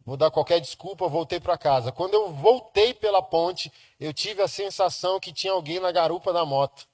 [0.04, 1.92] Vou dar qualquer desculpa, voltei para casa.
[1.92, 6.44] Quando eu voltei pela ponte, eu tive a sensação que tinha alguém na garupa da
[6.44, 6.88] moto.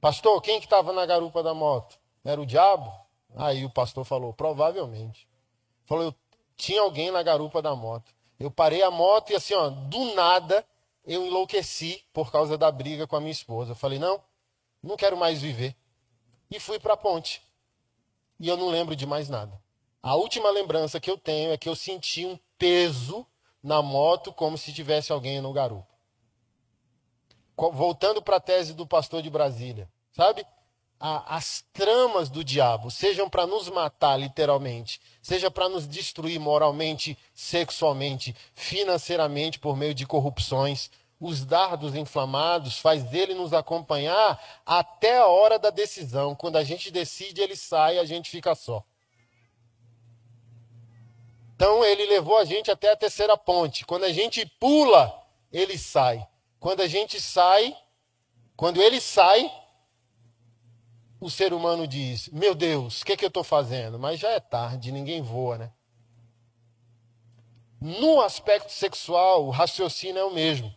[0.00, 1.98] Pastor, quem que estava na garupa da moto?
[2.24, 2.92] Era o diabo?
[3.36, 5.28] Aí o pastor falou: provavelmente.
[5.84, 6.14] Falou: eu
[6.56, 8.12] tinha alguém na garupa da moto.
[8.38, 10.64] Eu parei a moto e assim, ó, do nada
[11.04, 13.72] eu enlouqueci por causa da briga com a minha esposa.
[13.72, 14.22] Eu falei: não,
[14.82, 15.76] não quero mais viver.
[16.50, 17.42] E fui para a ponte.
[18.38, 19.60] E eu não lembro de mais nada.
[20.02, 23.26] A última lembrança que eu tenho é que eu senti um peso
[23.62, 25.88] na moto como se tivesse alguém no garupa.
[27.56, 30.46] Voltando para a tese do pastor de Brasília, sabe?
[31.00, 38.36] As tramas do diabo, sejam para nos matar literalmente, seja para nos destruir moralmente, sexualmente,
[38.54, 45.58] financeiramente por meio de corrupções, os dardos inflamados faz dele nos acompanhar até a hora
[45.58, 46.34] da decisão.
[46.34, 48.84] Quando a gente decide, ele sai, a gente fica só.
[51.56, 53.84] Então ele levou a gente até a terceira ponte.
[53.84, 55.14] Quando a gente pula,
[55.52, 56.26] ele sai.
[56.58, 57.76] Quando a gente sai,
[58.56, 59.50] quando ele sai,
[61.20, 63.98] o ser humano diz: Meu Deus, o que, é que eu estou fazendo?
[63.98, 65.72] Mas já é tarde, ninguém voa, né?
[67.80, 70.74] No aspecto sexual, o raciocínio é o mesmo.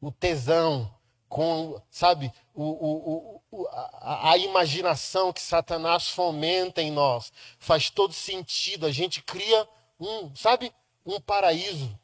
[0.00, 0.92] O tesão,
[1.28, 7.32] com, sabe, o, o, o, a, a, imaginação que Satanás fomenta em nós.
[7.58, 8.86] Faz todo sentido.
[8.86, 10.72] A gente cria um, sabe,
[11.04, 11.98] um paraíso.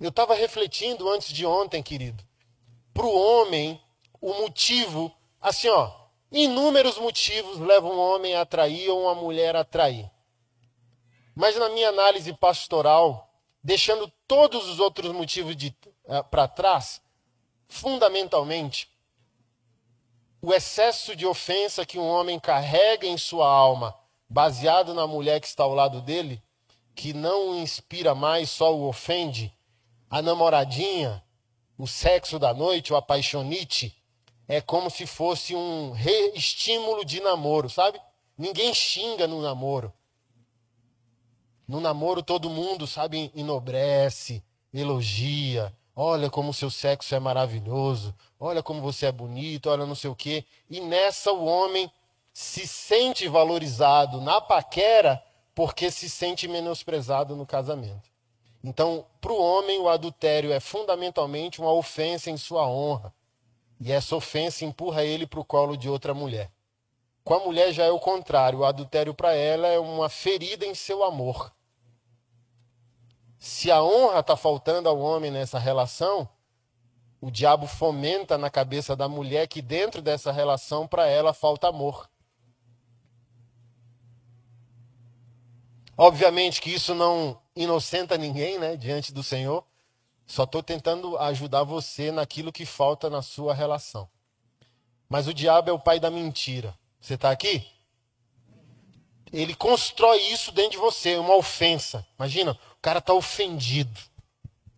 [0.00, 2.24] Eu estava refletindo antes de ontem, querido.
[2.92, 3.80] Para o homem,
[4.20, 9.64] o motivo, assim, ó, inúmeros motivos levam um homem a trair ou uma mulher a
[9.64, 10.10] trair.
[11.34, 13.30] Mas na minha análise pastoral,
[13.62, 17.00] deixando todos os outros motivos uh, para trás,
[17.68, 18.88] fundamentalmente,
[20.40, 23.94] o excesso de ofensa que um homem carrega em sua alma,
[24.28, 26.42] baseado na mulher que está ao lado dele,
[26.94, 29.52] que não o inspira mais, só o ofende,
[30.08, 31.22] a namoradinha,
[31.76, 33.94] o sexo da noite, o apaixonite,
[34.48, 38.00] é como se fosse um reestímulo de namoro, sabe?
[38.36, 39.92] Ninguém xinga no namoro.
[41.66, 45.74] No namoro todo mundo, sabe, enobrece, elogia.
[45.94, 48.14] Olha como o seu sexo é maravilhoso.
[48.38, 50.44] Olha como você é bonito, olha não sei o quê.
[50.70, 51.90] E nessa o homem
[52.32, 55.22] se sente valorizado na paquera
[55.54, 58.10] porque se sente menosprezado no casamento.
[58.62, 63.14] Então, para o homem, o adultério é fundamentalmente uma ofensa em sua honra.
[63.80, 66.50] E essa ofensa empurra ele para o colo de outra mulher.
[67.22, 68.60] Com a mulher já é o contrário.
[68.60, 71.52] O adultério para ela é uma ferida em seu amor.
[73.38, 76.28] Se a honra está faltando ao homem nessa relação,
[77.20, 82.08] o diabo fomenta na cabeça da mulher que dentro dessa relação para ela falta amor.
[85.98, 89.64] Obviamente que isso não inocenta ninguém, né, diante do Senhor.
[90.26, 94.08] Só estou tentando ajudar você naquilo que falta na sua relação.
[95.08, 96.76] Mas o diabo é o pai da mentira.
[97.00, 97.64] Você está aqui?
[99.32, 102.06] Ele constrói isso dentro de você, uma ofensa.
[102.18, 104.00] Imagina, o cara está ofendido.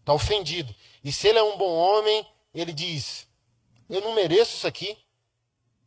[0.01, 0.75] Está ofendido.
[1.03, 3.27] E se ele é um bom homem, ele diz:
[3.89, 4.97] Eu não mereço isso aqui.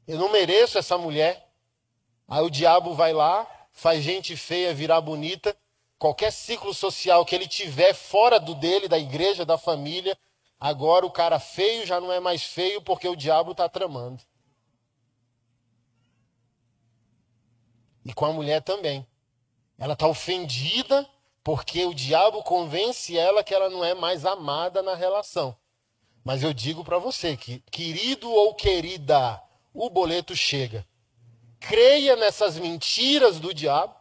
[0.08, 1.48] Eu não mereço essa mulher.
[2.28, 5.56] Aí o diabo vai lá, faz gente feia virar bonita.
[6.02, 10.18] Qualquer ciclo social que ele tiver fora do dele, da igreja, da família,
[10.60, 14.24] agora o cara feio já não é mais feio porque o diabo está tramando.
[18.04, 19.06] E com a mulher também.
[19.78, 21.08] Ela está ofendida
[21.44, 25.56] porque o diabo convence ela que ela não é mais amada na relação.
[26.24, 29.40] Mas eu digo para você que, querido ou querida,
[29.72, 30.84] o boleto chega
[31.62, 33.96] creia nessas mentiras do diabo,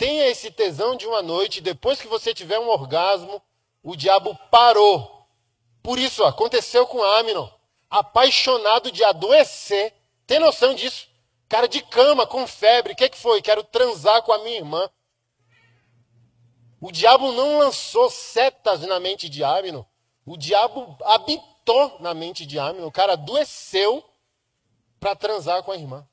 [0.00, 3.42] tenha esse tesão de uma noite, depois que você tiver um orgasmo,
[3.82, 5.28] o diabo parou.
[5.82, 7.46] Por isso, aconteceu com Aminon,
[7.90, 9.92] apaixonado de adoecer.
[10.26, 11.06] Tem noção disso?
[11.50, 13.42] Cara de cama, com febre, o que, que foi?
[13.42, 14.88] Quero transar com a minha irmã.
[16.80, 19.84] O diabo não lançou setas na mente de Aminon.
[20.24, 22.86] O diabo habitou na mente de Aminon.
[22.86, 24.02] O cara adoeceu
[24.98, 26.08] para transar com a irmã.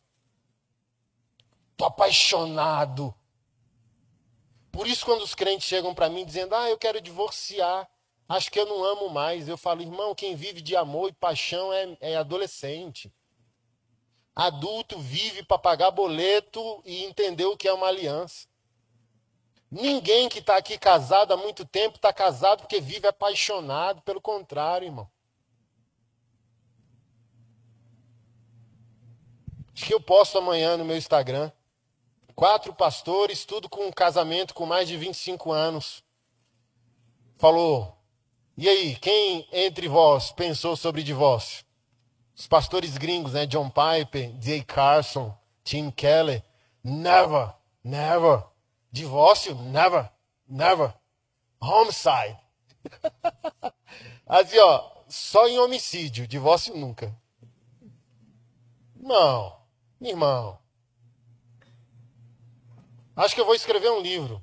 [1.71, 3.15] Estou apaixonado.
[4.77, 7.89] Por isso, quando os crentes chegam para mim dizendo, ah, eu quero divorciar,
[8.29, 11.73] acho que eu não amo mais, eu falo, irmão, quem vive de amor e paixão
[11.73, 13.11] é, é adolescente.
[14.35, 18.47] Adulto vive para pagar boleto e entender o que é uma aliança.
[19.71, 24.03] Ninguém que está aqui casado há muito tempo está casado porque vive apaixonado.
[24.03, 25.09] Pelo contrário, irmão.
[29.73, 31.51] Acho que eu posto amanhã no meu Instagram.
[32.37, 36.03] Quatro pastores, tudo com um casamento com mais de 25 anos.
[37.35, 37.97] Falou:
[38.55, 41.65] E aí, quem entre vós pensou sobre divórcio?
[42.35, 43.47] Os pastores gringos, né?
[43.47, 46.43] John Piper, Jay Carson, Tim Keller.
[46.83, 48.43] Never, never.
[48.91, 50.07] Divórcio, never,
[50.47, 50.93] never.
[51.59, 52.37] Homicide.
[54.27, 57.19] assim, ó, só em homicídio, divórcio nunca.
[58.95, 59.59] Não,
[59.99, 60.66] irmão.
[63.17, 64.39] Acho que eu vou escrever um livro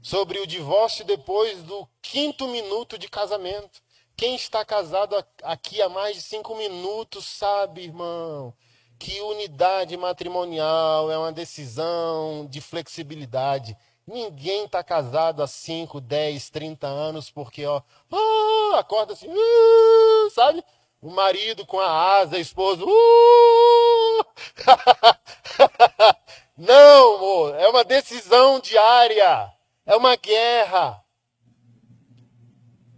[0.00, 3.82] sobre o divórcio depois do quinto minuto de casamento.
[4.16, 8.54] Quem está casado aqui há mais de cinco minutos sabe, irmão,
[9.00, 13.76] que unidade matrimonial é uma decisão de flexibilidade.
[14.06, 17.82] Ninguém está casado há 5, 10, 30 anos porque, ó,
[18.12, 20.64] ah, acorda assim, uh, sabe?
[21.02, 24.24] O marido com a asa, a esposa, uh!
[26.56, 29.50] Não, amor, é uma decisão diária.
[29.86, 31.02] É uma guerra.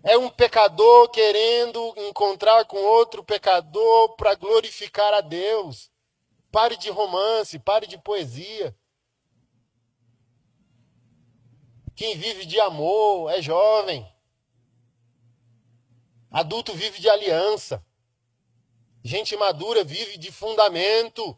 [0.03, 5.89] É um pecador querendo encontrar com outro pecador para glorificar a Deus.
[6.51, 8.77] Pare de romance, pare de poesia.
[11.95, 14.05] Quem vive de amor é jovem.
[16.33, 17.85] Adulto vive de aliança.
[19.05, 21.37] Gente madura vive de fundamento.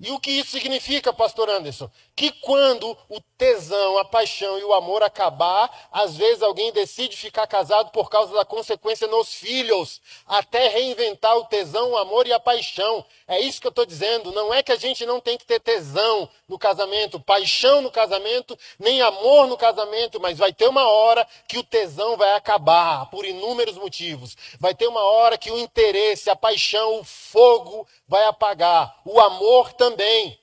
[0.00, 1.90] E o que isso significa, pastor Anderson?
[2.14, 7.46] Que quando o tesão, a paixão e o amor acabar, às vezes alguém decide ficar
[7.46, 12.38] casado por causa da consequência nos filhos, até reinventar o tesão, o amor e a
[12.38, 13.04] paixão.
[13.26, 14.30] É isso que eu estou dizendo.
[14.30, 18.58] Não é que a gente não tem que ter tesão no casamento, paixão no casamento,
[18.78, 23.24] nem amor no casamento, mas vai ter uma hora que o tesão vai acabar por
[23.24, 24.36] inúmeros motivos.
[24.60, 29.00] Vai ter uma hora que o interesse, a paixão, o fogo vai apagar.
[29.04, 30.41] O amor também.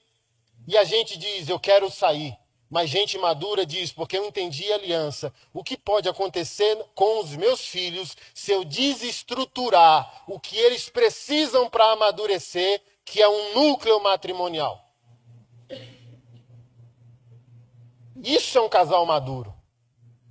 [0.70, 2.38] E a gente diz, eu quero sair.
[2.70, 5.34] Mas gente madura diz, porque eu entendi a aliança.
[5.52, 11.68] O que pode acontecer com os meus filhos se eu desestruturar o que eles precisam
[11.68, 14.80] para amadurecer, que é um núcleo matrimonial?
[18.24, 19.52] Isso é um casal maduro.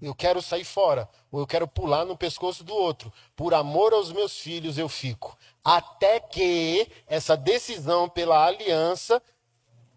[0.00, 3.12] Eu quero sair fora, ou eu quero pular no pescoço do outro.
[3.34, 9.20] Por amor aos meus filhos eu fico até que essa decisão pela aliança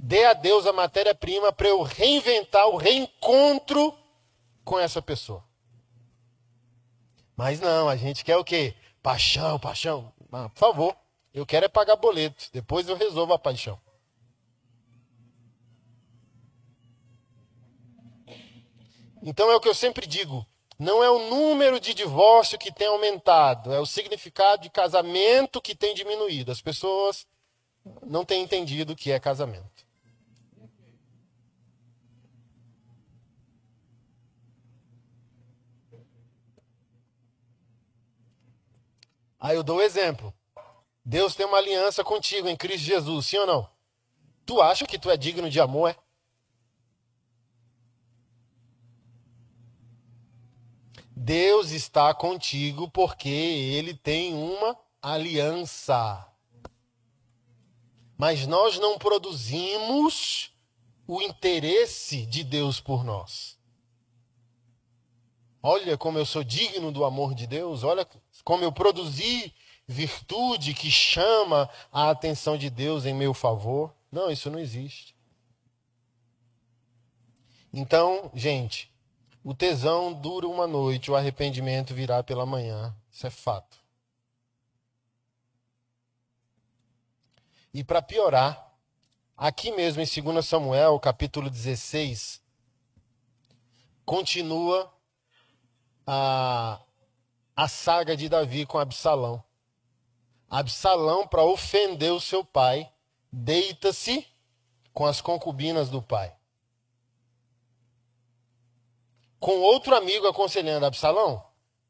[0.02, 3.96] dê a Deus a matéria-prima para eu reinventar o reencontro
[4.66, 5.44] com essa pessoa.
[7.38, 8.74] Mas não, a gente quer o quê?
[9.02, 10.12] Paixão, paixão.
[10.32, 10.98] Ah, por favor,
[11.32, 12.50] eu quero é pagar boleto.
[12.52, 13.80] Depois eu resolvo a paixão.
[19.22, 20.44] Então é o que eu sempre digo:
[20.80, 25.76] não é o número de divórcio que tem aumentado, é o significado de casamento que
[25.76, 26.52] tem diminuído.
[26.52, 27.28] As pessoas
[28.04, 29.71] não têm entendido o que é casamento.
[39.42, 40.32] Aí eu dou o exemplo.
[41.04, 43.68] Deus tem uma aliança contigo em Cristo Jesus, sim ou não?
[44.46, 45.96] Tu acha que tu é digno de amor, é?
[51.16, 56.28] Deus está contigo porque ele tem uma aliança.
[58.16, 60.54] Mas nós não produzimos
[61.08, 63.61] o interesse de Deus por nós.
[65.64, 68.08] Olha como eu sou digno do amor de Deus, olha
[68.44, 69.54] como eu produzi
[69.88, 73.94] virtude que chama a atenção de Deus em meu favor.
[74.12, 75.16] Não, isso não existe.
[77.74, 78.92] Então, gente,
[79.44, 82.96] o tesão dura uma noite, o arrependimento virá pela manhã.
[83.12, 83.80] Isso é fato.
[87.74, 88.74] E para piorar,
[89.38, 92.42] aqui mesmo em 2 Samuel, capítulo 16,
[94.04, 94.91] continua
[96.06, 96.80] a,
[97.56, 99.44] a saga de Davi com Absalão.
[100.50, 102.92] Absalão, para ofender o seu pai,
[103.32, 104.28] deita-se
[104.94, 106.36] com as concubinas do pai
[109.42, 111.44] com outro amigo aconselhando Absalão: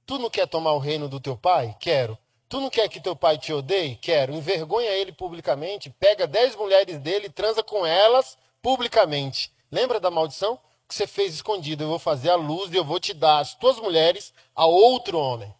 [0.08, 1.76] Tu não quer tomar o reino do teu pai?
[1.80, 2.18] Quero.
[2.48, 3.96] Tu não quer que teu pai te odeie?
[3.98, 4.34] Quero.
[4.34, 9.54] Envergonha ele publicamente, pega dez mulheres dele e transa com elas publicamente.
[9.70, 10.58] Lembra da maldição?
[10.92, 11.86] Que você fez escondido.
[11.86, 15.18] Eu vou fazer a luz e eu vou te dar as tuas mulheres a outro
[15.18, 15.56] homem.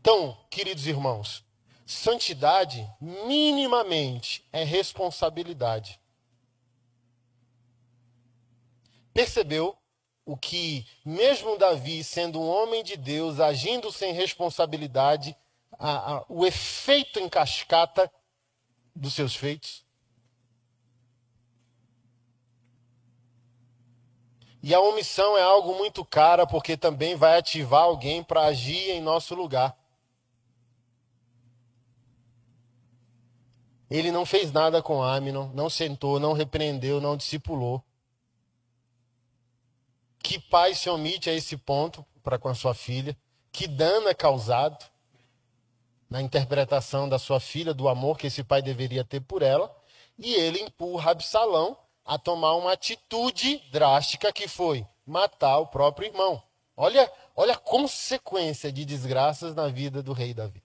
[0.00, 1.44] Então, queridos irmãos,
[1.86, 6.00] Santidade, minimamente, é responsabilidade.
[9.14, 9.78] Percebeu
[10.26, 15.36] o que, mesmo Davi sendo um homem de Deus, agindo sem responsabilidade,
[15.78, 18.10] a, a, o efeito em cascata
[19.00, 19.84] dos seus feitos?
[24.62, 29.00] E a omissão é algo muito cara, porque também vai ativar alguém para agir em
[29.00, 29.74] nosso lugar.
[33.88, 37.82] Ele não fez nada com Aminon, não sentou, não repreendeu, não discipulou.
[40.22, 43.16] Que pai se omite a esse ponto para com a sua filha?
[43.50, 44.84] Que dano é causado
[46.10, 49.74] na interpretação da sua filha, do amor que esse pai deveria ter por ela?
[50.18, 56.42] E ele empurra Absalão a tomar uma atitude drástica que foi matar o próprio irmão.
[56.76, 60.62] Olha, olha a consequência de desgraças na vida do rei Davi.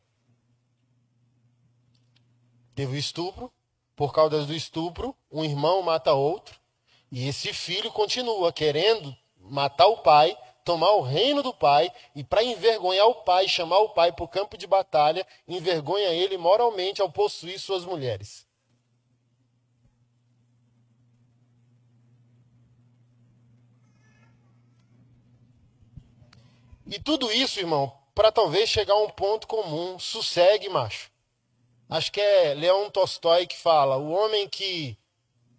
[2.73, 3.51] Teve o estupro,
[3.95, 6.59] por causa do estupro, um irmão mata outro,
[7.11, 10.35] e esse filho continua querendo matar o pai,
[10.65, 14.27] tomar o reino do pai, e para envergonhar o pai, chamar o pai para o
[14.27, 18.45] campo de batalha, envergonha ele moralmente ao possuir suas mulheres.
[26.87, 29.97] E tudo isso, irmão, para talvez chegar a um ponto comum.
[29.97, 31.11] Sossegue, macho.
[31.89, 34.97] Acho que é Leão Tolstói que fala: o homem que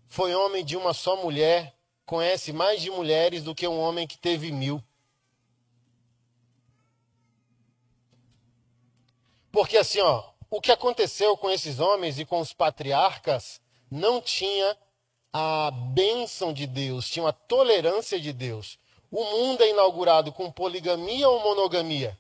[0.09, 4.17] foi homem de uma só mulher conhece mais de mulheres do que um homem que
[4.17, 4.83] teve mil.
[9.57, 13.59] Porque assim, ó, o que aconteceu com esses homens e com os patriarcas
[13.91, 14.77] não tinha
[15.33, 18.79] a bênção de Deus, tinha a tolerância de Deus.
[19.11, 22.19] O mundo é inaugurado com poligamia ou monogamia?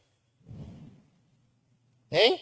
[2.10, 2.40] Hein?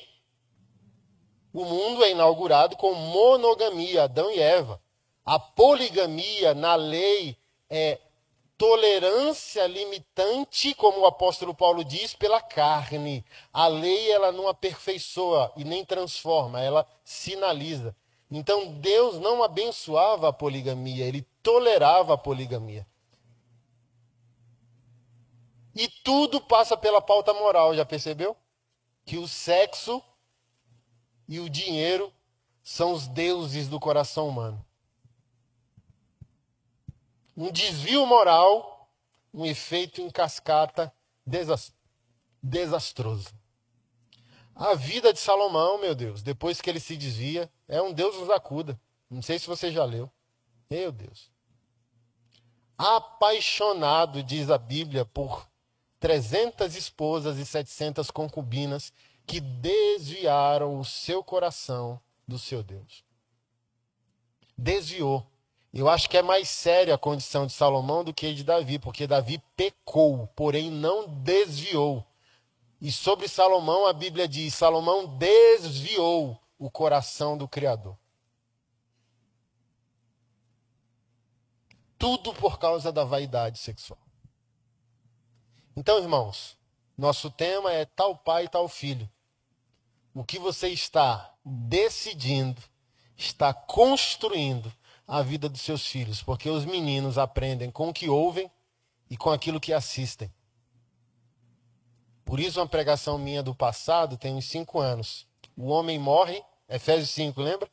[1.52, 4.80] O mundo é inaugurado com monogamia, Adão e Eva.
[5.24, 7.36] A poligamia na lei
[7.68, 7.98] é
[8.64, 13.22] tolerância limitante, como o apóstolo Paulo diz, pela carne.
[13.52, 17.94] A lei ela não aperfeiçoa e nem transforma, ela sinaliza.
[18.30, 22.86] Então Deus não abençoava a poligamia, ele tolerava a poligamia.
[25.74, 28.34] E tudo passa pela pauta moral, já percebeu?
[29.04, 30.02] Que o sexo
[31.28, 32.10] e o dinheiro
[32.62, 34.64] são os deuses do coração humano.
[37.36, 38.90] Um desvio moral,
[39.32, 40.92] um efeito em cascata
[42.42, 43.30] desastroso.
[44.54, 48.30] A vida de Salomão, meu Deus, depois que ele se desvia, é um Deus nos
[48.30, 48.80] acuda.
[49.10, 50.10] Não sei se você já leu.
[50.70, 51.30] Meu Deus.
[52.78, 55.48] Apaixonado, diz a Bíblia, por
[55.98, 58.92] 300 esposas e 700 concubinas
[59.26, 63.04] que desviaram o seu coração do seu Deus.
[64.56, 65.26] Desviou.
[65.76, 69.08] Eu acho que é mais séria a condição de Salomão do que de Davi, porque
[69.08, 72.06] Davi pecou, porém não desviou.
[72.80, 77.98] E sobre Salomão a Bíblia diz: Salomão desviou o coração do Criador.
[81.98, 83.98] Tudo por causa da vaidade sexual.
[85.76, 86.56] Então, irmãos,
[86.96, 89.10] nosso tema é tal pai, tal filho.
[90.14, 92.62] O que você está decidindo,
[93.16, 94.72] está construindo
[95.06, 98.50] a vida dos seus filhos, porque os meninos aprendem com o que ouvem
[99.10, 100.32] e com aquilo que assistem.
[102.24, 105.26] Por isso, uma pregação minha do passado tem uns cinco anos.
[105.56, 107.68] O homem morre, Efésios 5, lembra?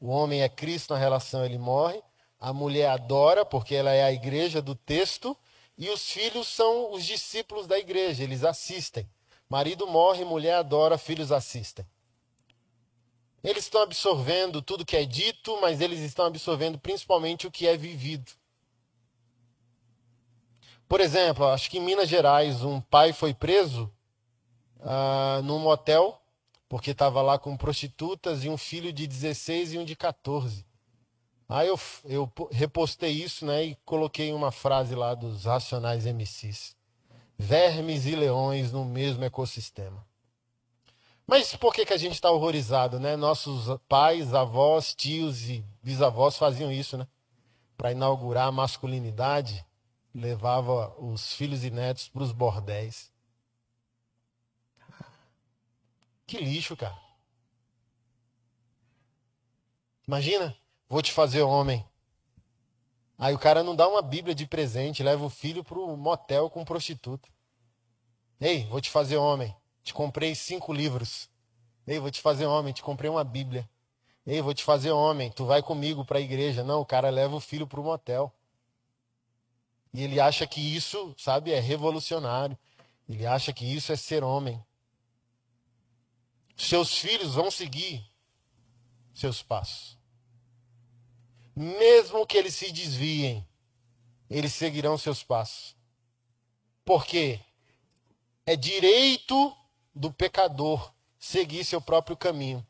[0.00, 2.02] O homem é Cristo na relação, ele morre.
[2.38, 5.36] A mulher adora, porque ela é a igreja do texto.
[5.76, 9.08] E os filhos são os discípulos da igreja, eles assistem.
[9.48, 11.86] Marido morre, mulher adora, filhos assistem.
[13.42, 17.76] Eles estão absorvendo tudo que é dito, mas eles estão absorvendo principalmente o que é
[17.76, 18.30] vivido.
[20.88, 23.90] Por exemplo, acho que em Minas Gerais um pai foi preso
[24.80, 26.20] uh, num motel
[26.68, 30.64] porque estava lá com prostitutas e um filho de 16 e um de 14.
[31.48, 36.76] Aí eu, eu repostei isso, né, e coloquei uma frase lá dos Racionais MCs.
[37.36, 40.06] Vermes e leões no mesmo ecossistema.
[41.30, 43.14] Mas por que, que a gente está horrorizado, né?
[43.14, 47.06] Nossos pais, avós, tios e bisavós faziam isso, né?
[47.76, 49.64] Para inaugurar a masculinidade,
[50.12, 53.12] levava os filhos e netos para os bordéis.
[56.26, 56.98] Que lixo, cara.
[60.08, 60.56] Imagina
[60.88, 61.88] Vou te fazer homem.
[63.16, 66.50] Aí o cara não dá uma Bíblia de presente, leva o filho para o motel
[66.50, 67.28] com prostituta.
[68.40, 69.54] Ei, vou te fazer homem.
[69.90, 71.28] Te comprei cinco livros.
[71.86, 72.72] Ei, vou te fazer homem.
[72.72, 73.68] Te comprei uma Bíblia.
[74.24, 75.30] Ei, vou te fazer homem.
[75.32, 76.62] Tu vai comigo para a igreja.
[76.62, 78.32] Não, o cara leva o filho para o motel.
[79.92, 82.56] E ele acha que isso, sabe, é revolucionário.
[83.08, 84.64] Ele acha que isso é ser homem.
[86.56, 88.04] Seus filhos vão seguir
[89.12, 89.98] seus passos
[91.60, 93.46] mesmo que eles se desviem,
[94.28, 95.76] eles seguirão seus passos.
[96.84, 97.38] Porque
[98.46, 99.54] é direito
[100.00, 102.66] do pecador seguir seu próprio caminho.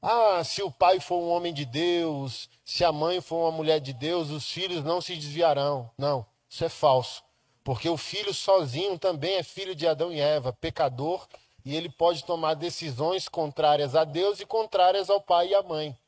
[0.00, 3.80] Ah, se o pai for um homem de Deus, se a mãe for uma mulher
[3.80, 5.90] de Deus, os filhos não se desviarão.
[5.98, 7.24] Não, isso é falso.
[7.64, 11.26] Porque o filho sozinho também é filho de Adão e Eva, pecador,
[11.64, 15.98] e ele pode tomar decisões contrárias a Deus e contrárias ao pai e à mãe.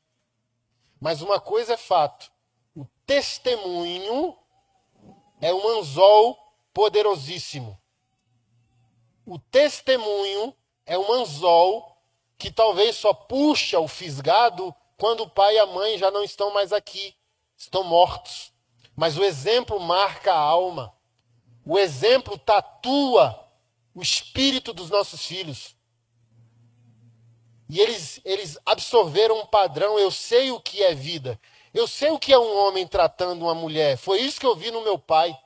[1.01, 2.31] Mas uma coisa é fato:
[2.77, 4.39] o testemunho
[5.41, 6.39] é um anzol
[6.73, 7.82] poderosíssimo.
[9.27, 10.55] O testemunho
[10.85, 11.97] é um anzol
[12.37, 16.53] que talvez só puxa o fisgado quando o pai e a mãe já não estão
[16.53, 17.15] mais aqui,
[17.57, 18.53] estão mortos.
[18.97, 20.93] Mas o exemplo marca a alma.
[21.65, 23.39] O exemplo tatua
[23.95, 25.77] o espírito dos nossos filhos.
[27.69, 29.99] E eles, eles absorveram um padrão.
[29.99, 31.41] Eu sei o que é vida.
[31.73, 33.97] Eu sei o que é um homem tratando uma mulher.
[33.97, 35.37] Foi isso que eu vi no meu pai.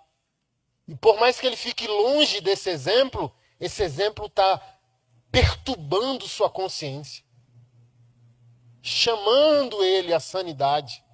[0.89, 4.61] E por mais que ele fique longe desse exemplo, esse exemplo está
[5.31, 7.25] perturbando sua consciência,
[8.83, 11.05] chamando ele à sanidade.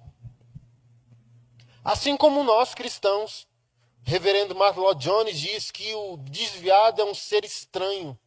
[1.83, 3.47] Assim como nós cristãos,
[4.05, 8.19] Reverendo Lloyd Jones diz que o desviado é um ser estranho.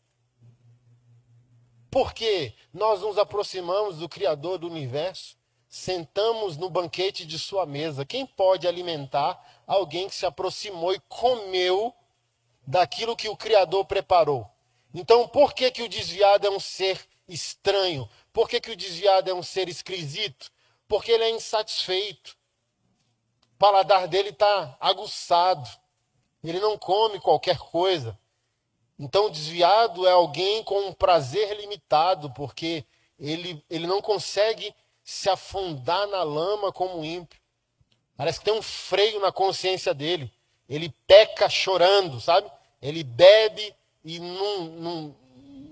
[1.90, 5.36] Porque nós nos aproximamos do Criador do universo,
[5.68, 8.06] sentamos no banquete de sua mesa.
[8.06, 11.94] Quem pode alimentar alguém que se aproximou e comeu
[12.66, 14.50] daquilo que o Criador preparou?
[14.92, 16.98] Então, por que, que o desviado é um ser
[17.28, 18.08] estranho?
[18.32, 20.50] Por que, que o desviado é um ser esquisito?
[20.88, 22.36] Porque ele é insatisfeito.
[23.54, 25.68] O paladar dele está aguçado.
[26.42, 28.18] Ele não come qualquer coisa.
[28.98, 32.84] Então, desviado é alguém com um prazer limitado, porque
[33.18, 37.40] ele, ele não consegue se afundar na lama como um ímpio.
[38.16, 40.32] Parece que tem um freio na consciência dele.
[40.68, 42.50] Ele peca chorando, sabe?
[42.86, 43.74] Ele bebe
[44.04, 45.16] e não, não,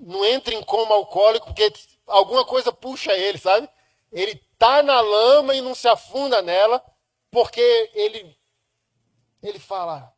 [0.01, 1.73] não entra em coma alcoólico porque
[2.09, 3.69] alguma coisa puxa ele, sabe?
[4.11, 6.85] Ele tá na lama e não se afunda nela,
[7.31, 7.61] porque
[7.95, 8.37] ele,
[9.41, 10.13] ele fala: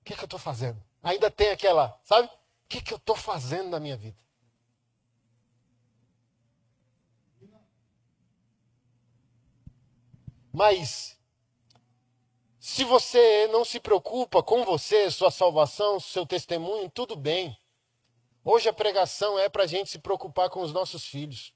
[0.00, 0.82] o que, é que eu estou fazendo?
[1.02, 2.26] Ainda tem aquela, sabe?
[2.26, 4.16] O que, é que eu estou fazendo na minha vida?
[10.50, 11.17] Mas,
[12.68, 17.56] se você não se preocupa com você, sua salvação, seu testemunho, tudo bem.
[18.44, 21.54] Hoje a pregação é para a gente se preocupar com os nossos filhos.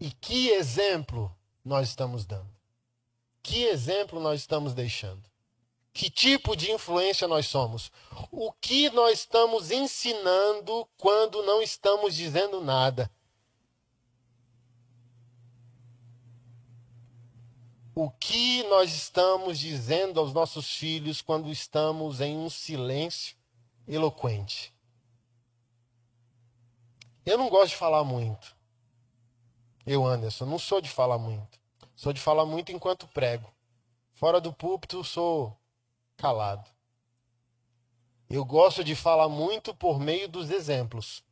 [0.00, 1.30] E que exemplo
[1.62, 2.50] nós estamos dando?
[3.42, 5.30] Que exemplo nós estamos deixando?
[5.92, 7.92] Que tipo de influência nós somos?
[8.32, 13.10] O que nós estamos ensinando quando não estamos dizendo nada?
[18.02, 23.36] O que nós estamos dizendo aos nossos filhos quando estamos em um silêncio
[23.86, 24.72] eloquente?
[27.26, 28.56] Eu não gosto de falar muito.
[29.84, 31.60] Eu, Anderson, não sou de falar muito.
[31.94, 33.52] Sou de falar muito enquanto prego.
[34.14, 35.54] Fora do púlpito, sou
[36.16, 36.70] calado.
[38.30, 41.22] Eu gosto de falar muito por meio dos exemplos,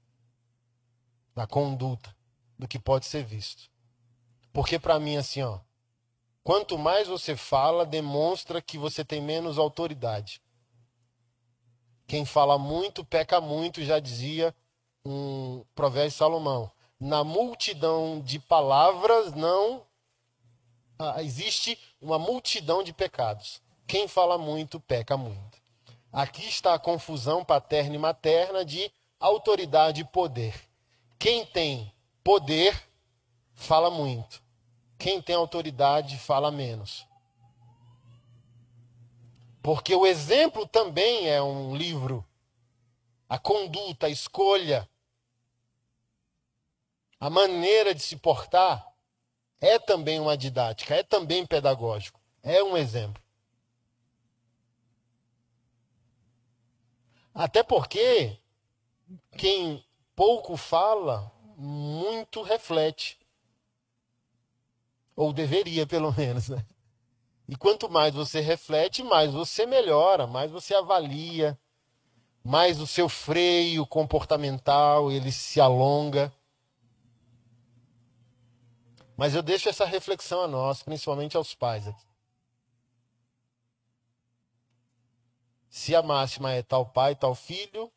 [1.35, 2.15] da conduta,
[2.59, 3.71] do que pode ser visto.
[4.53, 5.61] Porque para mim assim, ó,
[6.49, 10.41] quanto mais você fala, demonstra que você tem menos autoridade.
[12.07, 14.55] Quem fala muito peca muito, já dizia
[15.05, 19.83] um provérbio de Salomão na multidão de palavras não
[20.99, 23.61] ah, existe uma multidão de pecados.
[23.87, 25.59] Quem fala muito, peca muito.
[26.11, 28.91] Aqui está a confusão paterna e materna de
[29.21, 30.55] autoridade e poder.
[31.19, 31.93] Quem tem
[32.25, 32.75] poder,
[33.55, 34.48] fala muito.
[34.99, 37.07] Quem tem autoridade, fala menos.
[39.63, 42.25] Porque o exemplo também é um livro.
[43.29, 44.89] A conduta, a escolha,
[47.21, 48.87] a maneira de se portar
[49.61, 53.23] é também uma didática, é também pedagógico, é um exemplo.
[57.35, 58.39] Até porque
[59.37, 59.85] quem
[60.15, 63.18] pouco fala, muito reflete.
[65.19, 66.65] Ou deveria, pelo menos, né?
[67.49, 71.59] E quanto mais você reflete, mais você melhora, mais você avalia,
[72.45, 76.33] mais o seu freio comportamental ele se alonga.
[79.17, 82.07] Mas eu deixo essa reflexão a nós, principalmente aos pais aqui.
[85.69, 87.91] Se a máxima é tal pai, tal filho,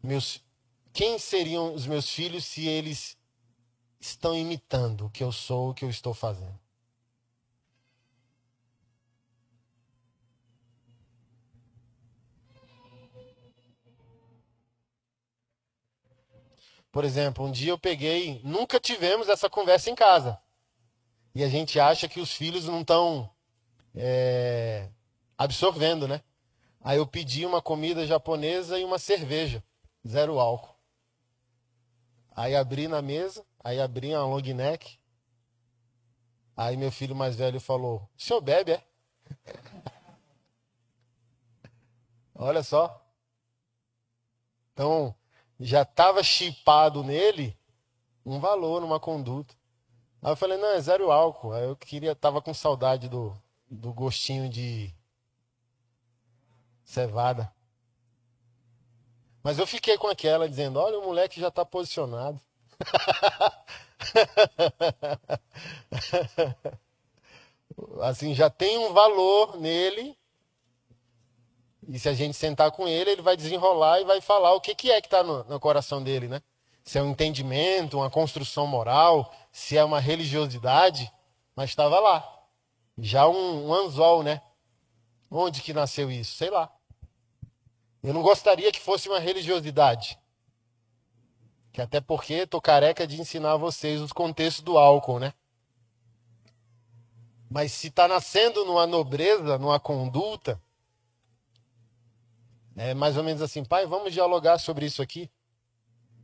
[0.00, 0.40] meus,
[0.92, 3.20] quem seriam os meus filhos se eles
[4.08, 6.58] estão imitando o que eu sou, o que eu estou fazendo?
[16.90, 20.38] Por exemplo, um dia eu peguei, nunca tivemos essa conversa em casa.
[21.34, 23.30] E a gente acha que os filhos não estão
[23.94, 24.90] é,
[25.38, 26.22] absorvendo, né?
[26.82, 29.64] Aí eu pedi uma comida japonesa e uma cerveja,
[30.06, 30.76] zero álcool.
[32.34, 34.98] Aí abri na mesa, aí abri uma long neck.
[36.56, 38.84] Aí meu filho mais velho falou: "O senhor bebe, é?"
[42.34, 43.00] Olha só.
[44.72, 45.14] Então,
[45.60, 47.56] já estava chipado nele
[48.24, 49.54] um valor, uma conduta.
[50.22, 51.52] Aí eu falei, não, é zero álcool.
[51.52, 53.36] Aí eu queria, tava com saudade do,
[53.70, 54.94] do gostinho de
[56.84, 57.52] cevada.
[59.42, 62.40] Mas eu fiquei com aquela dizendo, olha, o moleque já está posicionado.
[68.02, 70.16] assim, já tem um valor nele
[71.88, 74.74] e se a gente sentar com ele, ele vai desenrolar e vai falar o que,
[74.74, 76.40] que é que está no, no coração dele, né?
[76.84, 81.12] Se é um entendimento, uma construção moral, se é uma religiosidade,
[81.54, 82.28] mas estava lá.
[82.98, 84.40] Já um, um anzol, né?
[85.30, 86.36] Onde que nasceu isso?
[86.36, 86.70] Sei lá.
[88.02, 90.18] Eu não gostaria que fosse uma religiosidade.
[91.72, 95.32] Que até porque estou careca de ensinar vocês os contextos do álcool, né?
[97.50, 100.60] Mas se está nascendo numa nobreza, numa conduta,
[102.76, 105.30] é mais ou menos assim, pai, vamos dialogar sobre isso aqui.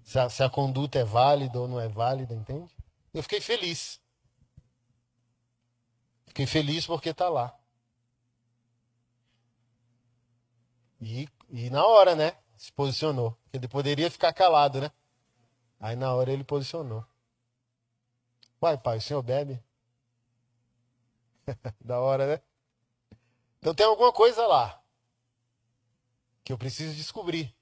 [0.02, 2.74] Se a, se a conduta é válida ou não é válida, entende?
[3.12, 4.00] Eu fiquei feliz.
[6.26, 7.54] Fiquei feliz porque está lá.
[11.00, 12.32] E, e na hora, né?
[12.56, 13.36] Se posicionou.
[13.52, 14.90] Ele poderia ficar calado, né?
[15.80, 17.04] Aí na hora ele posicionou.
[18.60, 19.62] Vai, pai, o senhor bebe?
[21.80, 22.42] da hora, né?
[23.58, 24.82] Então tem alguma coisa lá
[26.44, 27.54] que eu preciso descobrir.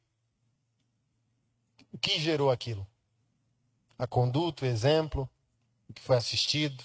[1.92, 2.86] O que gerou aquilo?
[3.98, 5.28] A conduta, o exemplo,
[5.88, 6.84] o que foi assistido.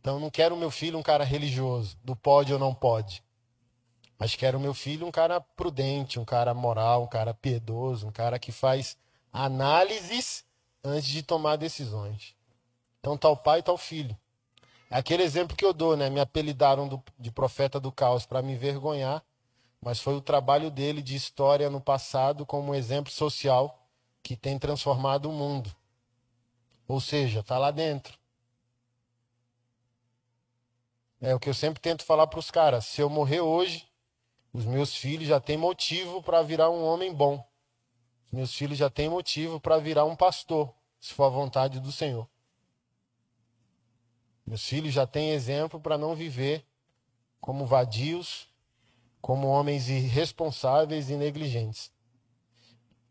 [0.00, 3.22] Então não quero meu filho um cara religioso, do pode ou não pode.
[4.18, 8.38] Mas quero meu filho um cara prudente, um cara moral, um cara piedoso, um cara
[8.38, 8.96] que faz
[9.32, 10.44] análises
[10.82, 12.34] antes de tomar decisões.
[13.00, 14.16] Então tal pai, tal filho.
[14.90, 16.08] É aquele exemplo que eu dou, né?
[16.08, 19.22] Me apelidaram do, de profeta do caos para me envergonhar
[19.80, 23.86] mas foi o trabalho dele de história no passado como um exemplo social
[24.22, 25.74] que tem transformado o mundo.
[26.86, 28.18] Ou seja, está lá dentro.
[31.20, 32.86] É o que eu sempre tento falar para os caras.
[32.86, 33.88] Se eu morrer hoje,
[34.52, 37.46] os meus filhos já têm motivo para virar um homem bom.
[38.30, 42.28] Meus filhos já têm motivo para virar um pastor, se for a vontade do Senhor.
[44.46, 46.64] Meus filhos já têm exemplo para não viver
[47.40, 48.48] como vadios,
[49.20, 51.92] como homens irresponsáveis e negligentes.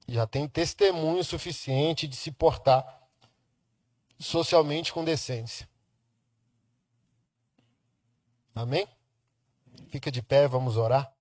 [0.08, 3.08] Já tem testemunho suficiente de se portar
[4.20, 5.70] socialmente com decência.
[8.56, 8.88] Amém?
[9.90, 11.14] Fica de pé, vamos orar.